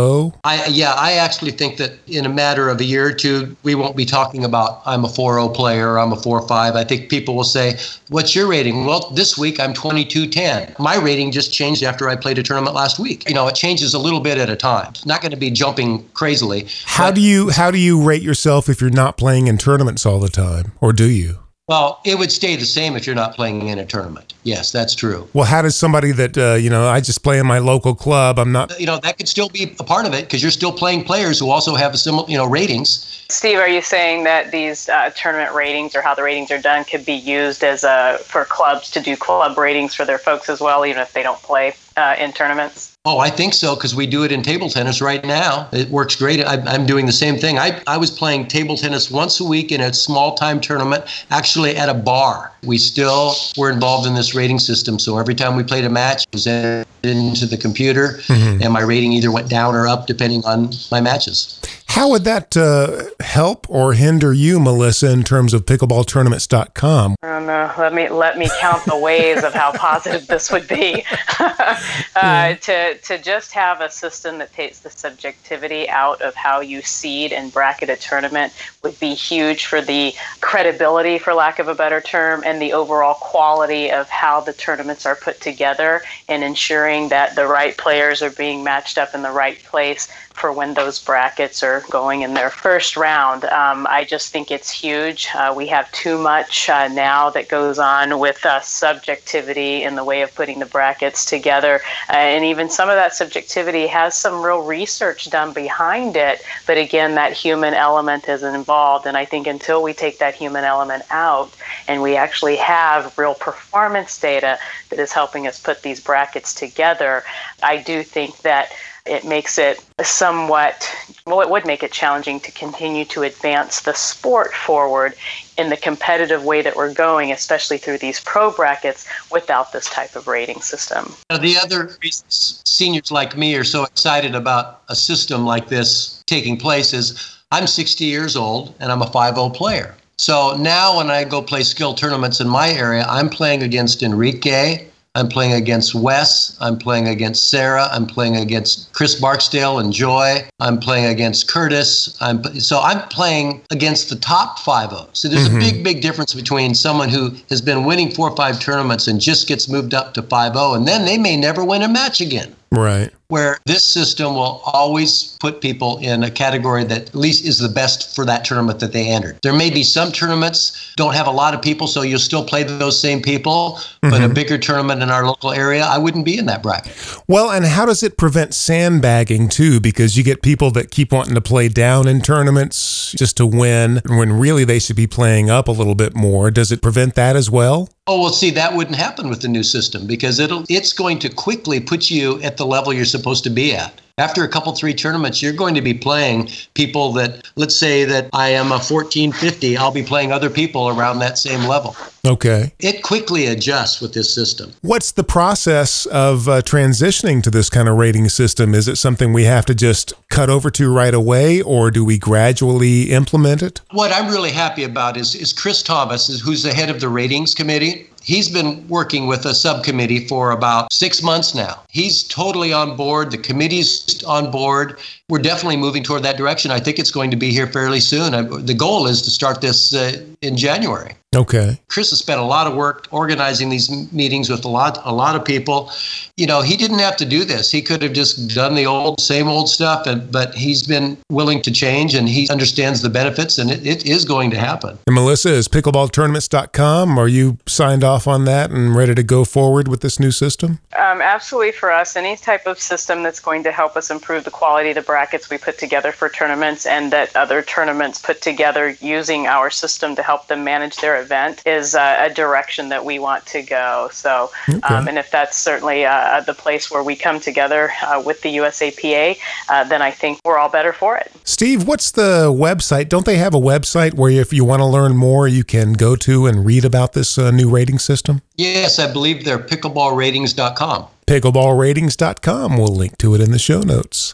I 0.43 0.65
Yeah, 0.67 0.93
I 0.93 1.13
actually 1.13 1.51
think 1.51 1.77
that 1.77 1.93
in 2.07 2.25
a 2.25 2.29
matter 2.29 2.69
of 2.69 2.79
a 2.79 2.83
year 2.83 3.07
or 3.07 3.13
two, 3.13 3.55
we 3.63 3.75
won't 3.75 3.95
be 3.95 4.05
talking 4.05 4.45
about 4.45 4.81
I'm 4.85 5.05
a 5.05 5.09
4 5.09 5.35
0 5.35 5.49
player 5.49 5.93
or 5.93 5.99
I'm 5.99 6.11
a 6.11 6.15
4 6.15 6.47
5. 6.47 6.75
I 6.75 6.83
think 6.83 7.09
people 7.09 7.35
will 7.35 7.43
say, 7.43 7.77
What's 8.09 8.35
your 8.35 8.47
rating? 8.47 8.85
Well, 8.85 9.09
this 9.11 9.37
week 9.37 9.59
I'm 9.59 9.73
2210. 9.73 10.75
My 10.79 10.97
rating 10.97 11.31
just 11.31 11.53
changed 11.53 11.83
after 11.83 12.09
I 12.09 12.15
played 12.15 12.37
a 12.37 12.43
tournament 12.43 12.75
last 12.75 12.99
week. 12.99 13.27
You 13.27 13.35
know, 13.35 13.47
it 13.47 13.55
changes 13.55 13.93
a 13.93 13.99
little 13.99 14.19
bit 14.19 14.37
at 14.37 14.49
a 14.49 14.55
time. 14.55 14.87
It's 14.89 15.05
not 15.05 15.21
going 15.21 15.31
to 15.31 15.37
be 15.37 15.51
jumping 15.51 16.07
crazily. 16.09 16.67
How 16.85 17.11
do 17.11 17.21
you 17.21 17.49
how 17.49 17.71
do 17.71 17.77
you 17.77 18.01
rate 18.01 18.21
yourself 18.21 18.69
if 18.69 18.81
you're 18.81 18.89
not 18.89 19.17
playing 19.19 19.47
in 19.47 19.57
tournaments 19.57 20.05
all 20.05 20.19
the 20.19 20.29
time, 20.29 20.71
or 20.79 20.93
do 20.93 21.09
you? 21.09 21.39
Well, 21.67 21.99
it 22.03 22.17
would 22.17 22.31
stay 22.31 22.55
the 22.55 22.65
same 22.65 22.95
if 22.95 23.05
you're 23.05 23.15
not 23.15 23.35
playing 23.35 23.67
in 23.67 23.77
a 23.77 23.85
tournament. 23.85 24.33
Yes, 24.41 24.71
that's 24.71 24.95
true. 24.95 25.29
Well, 25.33 25.45
how 25.45 25.61
does 25.61 25.75
somebody 25.75 26.11
that 26.13 26.35
uh, 26.35 26.55
you 26.55 26.67
know 26.67 26.87
I 26.87 26.99
just 26.99 27.21
play 27.21 27.37
in 27.37 27.45
my 27.45 27.59
local 27.59 27.93
club? 27.93 28.39
I'm 28.39 28.51
not. 28.51 28.79
You 28.79 28.87
know 28.87 28.97
that 28.97 29.19
could 29.19 29.27
still 29.27 29.49
be 29.49 29.75
a 29.77 29.83
part 29.83 30.07
of 30.07 30.15
it 30.15 30.23
because 30.23 30.41
you're 30.41 30.49
still 30.49 30.71
playing 30.71 31.03
players 31.03 31.37
who 31.37 31.51
also 31.51 31.75
have 31.75 31.93
a 31.93 31.97
similar 31.97 32.27
you 32.27 32.37
know 32.37 32.47
ratings. 32.47 33.23
Steve, 33.29 33.59
are 33.59 33.69
you 33.69 33.83
saying 33.83 34.23
that 34.23 34.51
these 34.51 34.89
uh, 34.89 35.11
tournament 35.15 35.53
ratings 35.53 35.95
or 35.95 36.01
how 36.01 36.15
the 36.15 36.23
ratings 36.23 36.49
are 36.49 36.59
done 36.59 36.85
could 36.85 37.05
be 37.05 37.13
used 37.13 37.63
as 37.63 37.83
a 37.83 38.17
for 38.23 38.45
clubs 38.45 38.89
to 38.89 38.99
do 38.99 39.15
club 39.15 39.55
ratings 39.55 39.93
for 39.93 40.05
their 40.05 40.17
folks 40.17 40.49
as 40.49 40.59
well, 40.59 40.87
even 40.87 41.01
if 41.01 41.13
they 41.13 41.21
don't 41.21 41.41
play 41.43 41.75
uh, 41.97 42.15
in 42.17 42.33
tournaments? 42.33 42.97
Oh, 43.11 43.17
I 43.17 43.31
think 43.31 43.55
so 43.55 43.73
because 43.73 43.95
we 43.95 44.05
do 44.05 44.23
it 44.23 44.31
in 44.31 44.43
table 44.43 44.69
tennis 44.69 45.01
right 45.01 45.25
now. 45.25 45.67
It 45.71 45.89
works 45.89 46.15
great. 46.15 46.45
I, 46.45 46.57
am 46.75 46.85
doing 46.85 47.07
the 47.07 47.11
same 47.11 47.37
thing. 47.37 47.57
I, 47.57 47.81
I 47.87 47.97
was 47.97 48.11
playing 48.11 48.49
table 48.49 48.77
tennis 48.77 49.09
once 49.09 49.39
a 49.39 49.43
week 49.43 49.71
in 49.71 49.81
a 49.81 49.91
small 49.91 50.35
time 50.35 50.61
tournament, 50.61 51.05
actually 51.31 51.75
at 51.75 51.89
a 51.89 51.95
bar. 51.95 52.51
We 52.63 52.77
still 52.77 53.33
were 53.57 53.71
involved 53.71 54.05
in 54.05 54.13
this 54.13 54.35
rating 54.35 54.59
system. 54.59 54.99
So 54.99 55.17
every 55.17 55.33
time 55.33 55.55
we 55.55 55.63
played 55.63 55.85
a 55.85 55.89
match, 55.89 56.21
it 56.21 56.33
was 56.33 56.45
into 56.45 57.47
the 57.47 57.57
computer, 57.57 58.19
mm-hmm. 58.27 58.61
and 58.61 58.71
my 58.71 58.81
rating 58.81 59.13
either 59.13 59.31
went 59.31 59.49
down 59.49 59.73
or 59.73 59.87
up 59.87 60.05
depending 60.05 60.45
on 60.45 60.69
my 60.91 61.01
matches. 61.01 61.59
How 61.89 62.07
would 62.09 62.23
that 62.25 62.55
uh, 62.55 63.05
help 63.19 63.67
or 63.67 63.93
hinder 63.93 64.31
you, 64.31 64.59
Melissa, 64.59 65.11
in 65.11 65.23
terms 65.23 65.55
of 65.55 65.65
pickleballtournaments.com? 65.65 67.15
I 67.23 67.27
don't 67.27 67.47
know. 67.47 67.73
Let 67.79 67.95
me 67.95 68.07
let 68.09 68.37
me 68.37 68.47
count 68.59 68.85
the 68.85 68.95
ways 68.95 69.43
of 69.43 69.55
how 69.55 69.71
positive 69.71 70.27
this 70.27 70.51
would 70.51 70.67
be. 70.67 71.03
uh, 71.39 71.75
yeah. 72.15 72.53
To 72.61 72.95
to 72.95 73.17
just 73.17 73.53
have 73.53 73.81
a 73.81 73.89
system 73.89 74.37
that 74.37 74.53
takes 74.53 74.79
the 74.79 74.91
subjectivity 74.91 75.89
out 75.89 76.21
of 76.21 76.35
how 76.35 76.59
you 76.61 76.83
seed 76.83 77.33
and 77.33 77.51
bracket 77.51 77.89
a 77.89 77.95
tournament 77.95 78.53
would 78.83 78.97
be 78.99 79.15
huge 79.15 79.65
for 79.65 79.81
the 79.81 80.13
credibility, 80.41 81.17
for 81.17 81.33
lack 81.33 81.57
of 81.57 81.67
a 81.67 81.75
better 81.75 82.01
term, 82.01 82.43
and 82.45 82.61
the 82.61 82.71
overall 82.71 83.15
quality 83.15 83.91
of 83.91 84.07
how 84.09 84.39
the 84.39 84.53
tournaments 84.53 85.07
are 85.07 85.15
put 85.15 85.41
together, 85.41 86.03
and 86.27 86.43
ensuring 86.43 87.09
that 87.09 87.35
the 87.35 87.47
right 87.47 87.75
players 87.77 88.21
are 88.21 88.29
being 88.29 88.63
matched 88.63 88.99
up 88.99 89.15
in 89.15 89.23
the 89.23 89.31
right 89.31 89.61
place 89.63 90.07
for 90.33 90.53
when 90.53 90.73
those 90.73 91.03
brackets 91.03 91.61
are 91.63 91.78
going 91.87 92.21
in 92.21 92.33
their 92.33 92.49
first 92.49 92.97
round. 92.97 93.45
Um, 93.45 93.87
I 93.89 94.03
just 94.03 94.31
think 94.31 94.51
it's 94.51 94.69
huge. 94.69 95.27
Uh, 95.33 95.53
we 95.55 95.67
have 95.67 95.91
too 95.91 96.17
much 96.17 96.69
uh, 96.69 96.87
now 96.87 97.29
that 97.29 97.49
goes 97.49 97.79
on 97.79 98.19
with 98.19 98.45
uh, 98.45 98.59
subjectivity 98.61 99.83
in 99.83 99.95
the 99.95 100.03
way 100.03 100.21
of 100.21 100.33
putting 100.35 100.59
the 100.59 100.65
brackets 100.65 101.25
together. 101.25 101.81
Uh, 102.09 102.13
and 102.13 102.45
even 102.45 102.69
some 102.69 102.89
of 102.89 102.95
that 102.95 103.13
subjectivity 103.13 103.87
has 103.87 104.15
some 104.15 104.41
real 104.41 104.61
research 104.61 105.29
done 105.29 105.53
behind 105.53 106.15
it. 106.15 106.41
But 106.65 106.77
again, 106.77 107.15
that 107.15 107.33
human 107.33 107.73
element 107.73 108.27
is 108.27 108.43
involved. 108.43 109.05
And 109.05 109.15
I 109.15 109.25
think 109.25 109.47
until 109.47 109.83
we 109.83 109.93
take 109.93 110.19
that 110.19 110.35
human 110.35 110.63
element 110.63 111.03
out 111.09 111.51
and 111.87 112.01
we 112.01 112.15
actually 112.15 112.57
have 112.57 113.17
real 113.17 113.35
performance 113.35 114.19
data 114.19 114.57
that 114.89 114.99
is 114.99 115.11
helping 115.11 115.47
us 115.47 115.59
put 115.59 115.81
these 115.81 115.99
brackets 115.99 116.53
together, 116.53 117.23
I 117.61 117.77
do 117.77 118.03
think 118.03 118.37
that 118.39 118.71
it 119.09 119.25
makes 119.25 119.57
it 119.57 119.83
somewhat, 120.03 120.87
well, 121.25 121.41
it 121.41 121.49
would 121.49 121.65
make 121.65 121.81
it 121.81 121.91
challenging 121.91 122.39
to 122.41 122.51
continue 122.51 123.03
to 123.05 123.23
advance 123.23 123.81
the 123.81 123.93
sport 123.93 124.53
forward 124.53 125.15
in 125.57 125.69
the 125.69 125.77
competitive 125.77 126.45
way 126.45 126.61
that 126.61 126.75
we're 126.75 126.93
going, 126.93 127.31
especially 127.31 127.77
through 127.77 127.97
these 127.97 128.19
pro 128.19 128.51
brackets, 128.51 129.07
without 129.31 129.73
this 129.73 129.89
type 129.89 130.15
of 130.15 130.27
rating 130.27 130.61
system. 130.61 131.13
The 131.29 131.57
other 131.57 131.97
seniors 132.29 133.11
like 133.11 133.35
me 133.35 133.55
are 133.55 133.63
so 133.63 133.83
excited 133.83 134.35
about 134.35 134.83
a 134.89 134.95
system 134.95 135.43
like 135.43 135.67
this 135.67 136.23
taking 136.27 136.57
place 136.57 136.93
is 136.93 137.35
I'm 137.51 137.65
60 137.65 138.05
years 138.05 138.35
old 138.35 138.75
and 138.79 138.91
I'm 138.91 139.01
a 139.01 139.07
5 139.07 139.35
0 139.35 139.49
player. 139.49 139.95
So 140.19 140.55
now 140.57 140.97
when 140.97 141.09
I 141.09 141.23
go 141.23 141.41
play 141.41 141.63
skill 141.63 141.93
tournaments 141.93 142.39
in 142.39 142.47
my 142.47 142.69
area, 142.69 143.05
I'm 143.09 143.29
playing 143.29 143.63
against 143.63 144.03
Enrique, 144.03 144.88
I'm 145.15 145.27
playing 145.27 145.53
against 145.53 145.95
Wes. 145.95 146.55
I'm 146.61 146.77
playing 146.77 147.07
against 147.07 147.49
Sarah. 147.49 147.89
I'm 147.91 148.05
playing 148.05 148.35
against 148.35 148.93
Chris 148.93 149.19
Barksdale 149.19 149.79
and 149.79 149.91
Joy. 149.91 150.47
I'm 150.59 150.79
playing 150.79 151.05
against 151.05 151.47
Curtis. 151.47 152.15
I'm 152.21 152.43
so 152.59 152.79
I'm 152.79 153.07
playing 153.09 153.61
against 153.71 154.09
the 154.09 154.15
top 154.15 154.59
five 154.59 154.91
of. 154.93 155.09
So 155.13 155.27
there's 155.27 155.49
mm-hmm. 155.49 155.57
a 155.57 155.59
big, 155.59 155.83
big 155.83 156.01
difference 156.01 156.33
between 156.35 156.75
someone 156.75 157.09
who 157.09 157.31
has 157.49 157.61
been 157.61 157.85
winning 157.85 158.11
four 158.11 158.29
or 158.29 158.35
five 158.35 158.59
tournaments 158.59 159.07
and 159.07 159.19
just 159.19 159.47
gets 159.47 159.67
moved 159.67 159.93
up 159.93 160.13
to 160.13 160.21
five 160.21 160.53
zero, 160.53 160.73
and 160.73 160.87
then 160.87 161.05
they 161.05 161.17
may 161.17 161.35
never 161.35 161.65
win 161.65 161.81
a 161.81 161.87
match 161.87 162.21
again. 162.21 162.55
Right 162.71 163.11
where 163.29 163.59
this 163.65 163.83
system 163.83 164.33
will 164.33 164.61
always 164.65 165.37
put 165.39 165.61
people 165.61 165.99
in 165.99 166.23
a 166.23 166.31
category 166.31 166.83
that 166.83 167.09
at 167.09 167.15
least 167.15 167.45
is 167.45 167.59
the 167.59 167.69
best 167.69 168.15
for 168.15 168.25
that 168.25 168.43
tournament 168.43 168.79
that 168.79 168.91
they 168.91 169.07
entered. 169.07 169.37
There 169.43 169.53
may 169.53 169.69
be 169.69 169.83
some 169.83 170.11
tournaments 170.11 170.93
don't 170.95 171.13
have 171.13 171.27
a 171.27 171.31
lot 171.31 171.53
of 171.53 171.61
people, 171.61 171.85
so 171.87 172.01
you'll 172.01 172.19
still 172.19 172.43
play 172.43 172.63
those 172.63 172.99
same 172.99 173.21
people, 173.21 173.77
mm-hmm. 173.77 174.09
but 174.09 174.21
a 174.21 174.25
mm-hmm. 174.25 174.33
bigger 174.33 174.57
tournament 174.57 175.03
in 175.03 175.11
our 175.11 175.25
local 175.25 175.51
area, 175.51 175.85
I 175.85 175.99
wouldn't 175.99 176.25
be 176.25 176.37
in 176.39 176.47
that 176.47 176.63
bracket. 176.63 176.95
Well, 177.27 177.51
and 177.51 177.65
how 177.65 177.85
does 177.85 178.01
it 178.01 178.17
prevent 178.17 178.55
sandbagging 178.55 179.49
too? 179.49 179.79
Because 179.79 180.17
you 180.17 180.23
get 180.23 180.41
people 180.41 180.71
that 180.71 180.89
keep 180.89 181.11
wanting 181.11 181.35
to 181.35 181.41
play 181.41 181.69
down 181.69 182.07
in 182.07 182.21
tournaments 182.21 183.11
just 183.11 183.37
to 183.37 183.45
win 183.45 184.01
when 184.07 184.33
really 184.33 184.63
they 184.63 184.79
should 184.79 184.95
be 184.95 185.07
playing 185.07 185.51
up 185.51 185.67
a 185.67 185.71
little 185.71 185.95
bit 185.95 186.15
more. 186.15 186.49
Does 186.49 186.71
it 186.71 186.81
prevent 186.81 187.13
that 187.13 187.35
as 187.35 187.49
well? 187.49 187.89
Oh 188.07 188.21
well, 188.21 188.31
see 188.31 188.49
that 188.51 188.73
wouldn't 188.73 188.95
happen 188.95 189.29
with 189.29 189.43
the 189.43 189.47
new 189.47 189.61
system 189.61 190.07
because 190.07 190.39
it'll 190.39 190.63
it's 190.67 190.93
going 190.93 191.19
to 191.19 191.29
quickly 191.29 191.79
put 191.79 192.09
you 192.09 192.41
at 192.41 192.57
the 192.57 192.65
level 192.65 192.91
you're 192.91 193.05
supposed 193.05 193.18
to 193.19 193.49
be 193.49 193.75
at. 193.75 194.01
After 194.17 194.43
a 194.43 194.49
couple 194.49 194.75
three 194.75 194.93
tournaments 194.93 195.41
you're 195.41 195.53
going 195.53 195.75
to 195.75 195.81
be 195.81 195.93
playing 195.93 196.49
people 196.73 197.13
that 197.13 197.49
let's 197.55 197.75
say 197.75 198.03
that 198.03 198.29
i 198.33 198.49
am 198.49 198.65
a 198.65 198.79
1450 198.79 199.77
i'll 199.77 199.91
be 199.91 200.03
playing 200.03 200.33
other 200.33 200.49
people 200.49 200.89
around 200.89 201.19
that 201.19 201.37
same 201.37 201.63
level. 201.65 201.95
Okay. 202.27 202.73
It 202.79 203.01
quickly 203.01 203.45
adjusts 203.45 204.01
with 204.01 204.13
this 204.13 204.33
system. 204.33 204.73
What's 204.81 205.13
the 205.13 205.23
process 205.23 206.05
of 206.07 206.49
uh, 206.49 206.61
transitioning 206.61 207.41
to 207.43 207.49
this 207.49 207.69
kind 207.69 207.87
of 207.87 207.95
rating 207.95 208.27
system? 208.27 208.75
Is 208.75 208.89
it 208.89 208.97
something 208.97 209.31
we 209.31 209.45
have 209.45 209.65
to 209.67 209.73
just 209.73 210.13
cut 210.29 210.49
over 210.49 210.69
to 210.71 210.93
right 210.93 211.13
away 211.13 211.61
or 211.61 211.89
do 211.89 212.03
we 212.03 212.17
gradually 212.17 213.11
implement 213.11 213.61
it? 213.61 213.79
What 213.91 214.11
i'm 214.11 214.29
really 214.29 214.51
happy 214.51 214.83
about 214.83 215.17
is, 215.17 215.35
is 215.35 215.53
chris 215.53 215.81
thomas 215.81 216.39
who's 216.39 216.63
the 216.63 216.73
head 216.73 216.89
of 216.89 216.99
the 216.99 217.09
ratings 217.09 217.55
committee 217.55 218.08
He's 218.29 218.47
been 218.47 218.87
working 218.87 219.25
with 219.25 219.47
a 219.47 219.55
subcommittee 219.55 220.27
for 220.27 220.51
about 220.51 220.93
six 220.93 221.23
months 221.23 221.55
now. 221.55 221.81
He's 221.89 222.21
totally 222.21 222.71
on 222.71 222.95
board. 222.95 223.31
The 223.31 223.39
committee's 223.39 224.23
on 224.23 224.51
board. 224.51 224.99
We're 225.29 225.39
definitely 225.39 225.77
moving 225.77 226.03
toward 226.03 226.23
that 226.23 226.37
direction. 226.37 226.71
I 226.71 226.79
think 226.79 226.99
it's 226.99 227.11
going 227.11 227.31
to 227.31 227.37
be 227.37 227.51
here 227.51 227.67
fairly 227.67 227.99
soon. 227.99 228.31
The 228.65 228.73
goal 228.73 229.07
is 229.07 229.21
to 229.21 229.29
start 229.29 229.61
this 229.61 229.93
uh, 229.93 230.25
in 230.41 230.57
January. 230.57 231.15
Okay. 231.35 231.79
Chris 231.89 232.09
has 232.09 232.17
spent 232.17 232.39
a 232.39 232.43
lot 232.43 232.65
of 232.65 232.75
work 232.75 233.07
organizing 233.11 233.69
these 233.69 234.11
meetings 234.11 234.49
with 234.49 234.65
a 234.65 234.67
lot 234.67 234.97
a 235.05 235.13
lot 235.13 235.35
of 235.35 235.45
people. 235.45 235.91
You 236.37 236.47
know, 236.47 236.61
he 236.61 236.75
didn't 236.75 236.99
have 236.99 237.17
to 237.17 237.25
do 237.25 237.45
this. 237.45 237.69
He 237.69 237.83
could 237.83 238.01
have 238.01 238.13
just 238.13 238.53
done 238.55 238.73
the 238.73 238.87
old 238.87 239.21
same 239.21 239.47
old 239.47 239.69
stuff 239.69 240.07
and 240.07 240.31
but 240.31 240.55
he's 240.55 240.81
been 240.81 241.19
willing 241.29 241.61
to 241.61 241.71
change 241.71 242.15
and 242.15 242.27
he 242.27 242.49
understands 242.49 243.03
the 243.03 243.11
benefits 243.11 243.59
and 243.59 243.69
it, 243.69 243.85
it 243.85 244.05
is 244.07 244.25
going 244.25 244.49
to 244.51 244.57
happen. 244.57 244.97
And 245.05 245.15
Melissa 245.15 245.49
is 245.49 245.67
pickleballtournaments.com. 245.67 247.19
Are 247.19 247.27
you 247.27 247.59
signed 247.67 248.03
off 248.03 248.27
on 248.27 248.45
that 248.45 248.71
and 248.71 248.95
ready 248.95 249.13
to 249.13 249.23
go 249.23 249.45
forward 249.45 249.87
with 249.87 250.01
this 250.01 250.19
new 250.19 250.31
system? 250.31 250.79
Um, 250.97 251.21
absolutely 251.21 251.73
for 251.73 251.91
us 251.91 252.15
any 252.15 252.37
type 252.37 252.65
of 252.65 252.79
system 252.79 253.21
that's 253.21 253.39
going 253.39 253.61
to 253.63 253.71
help 253.71 253.95
us 253.95 254.09
improve 254.09 254.45
the 254.45 254.51
quality 254.51 254.89
of 254.89 254.95
the 254.95 255.03
brackets 255.19 255.49
we 255.49 255.57
put 255.57 255.77
together 255.77 256.13
for 256.13 256.29
tournaments 256.29 256.85
and 256.85 257.11
that 257.11 257.35
other 257.35 257.61
tournaments 257.61 258.21
put 258.21 258.41
together 258.41 258.95
using 259.01 259.47
our 259.47 259.69
system 259.69 260.15
to 260.15 260.23
help 260.23 260.47
them 260.47 260.63
manage 260.63 260.95
their 260.95 261.21
event 261.21 261.61
is 261.65 261.93
uh, 261.93 262.15
a 262.21 262.33
direction 262.33 262.87
that 262.87 263.03
we 263.03 263.19
want 263.19 263.45
to 263.45 263.61
go. 263.61 264.07
So, 264.13 264.49
okay. 264.69 264.79
um, 264.87 265.09
and 265.09 265.17
if 265.17 265.29
that's 265.29 265.57
certainly 265.57 266.05
uh, 266.05 266.39
the 266.39 266.53
place 266.53 266.89
where 266.89 267.03
we 267.03 267.17
come 267.17 267.41
together 267.41 267.91
uh, 268.01 268.23
with 268.25 268.39
the 268.43 268.55
USAPA, 268.59 269.37
uh, 269.67 269.83
then 269.83 270.01
I 270.01 270.11
think 270.11 270.39
we're 270.45 270.57
all 270.57 270.69
better 270.69 270.93
for 270.93 271.17
it. 271.17 271.29
Steve, 271.43 271.85
what's 271.85 272.11
the 272.11 272.47
website? 272.53 273.09
Don't 273.09 273.25
they 273.25 273.35
have 273.35 273.53
a 273.53 273.59
website 273.59 274.13
where 274.13 274.31
if 274.31 274.53
you 274.53 274.63
want 274.63 274.79
to 274.79 274.85
learn 274.85 275.17
more, 275.17 275.49
you 275.49 275.65
can 275.65 275.91
go 275.91 276.15
to 276.15 276.47
and 276.47 276.65
read 276.65 276.85
about 276.85 277.11
this 277.11 277.37
uh, 277.37 277.51
new 277.51 277.69
rating 277.69 277.99
system? 277.99 278.41
Yes, 278.55 278.99
I 278.99 279.11
believe 279.11 279.43
they're 279.43 279.59
pickleballratings.com 279.59 281.07
pickleballratings.com. 281.29 282.75
We'll 282.75 282.87
link 282.87 283.19
to 283.19 283.35
it 283.35 283.41
in 283.41 283.51
the 283.51 283.59
show 283.59 283.81
notes. 283.81 284.33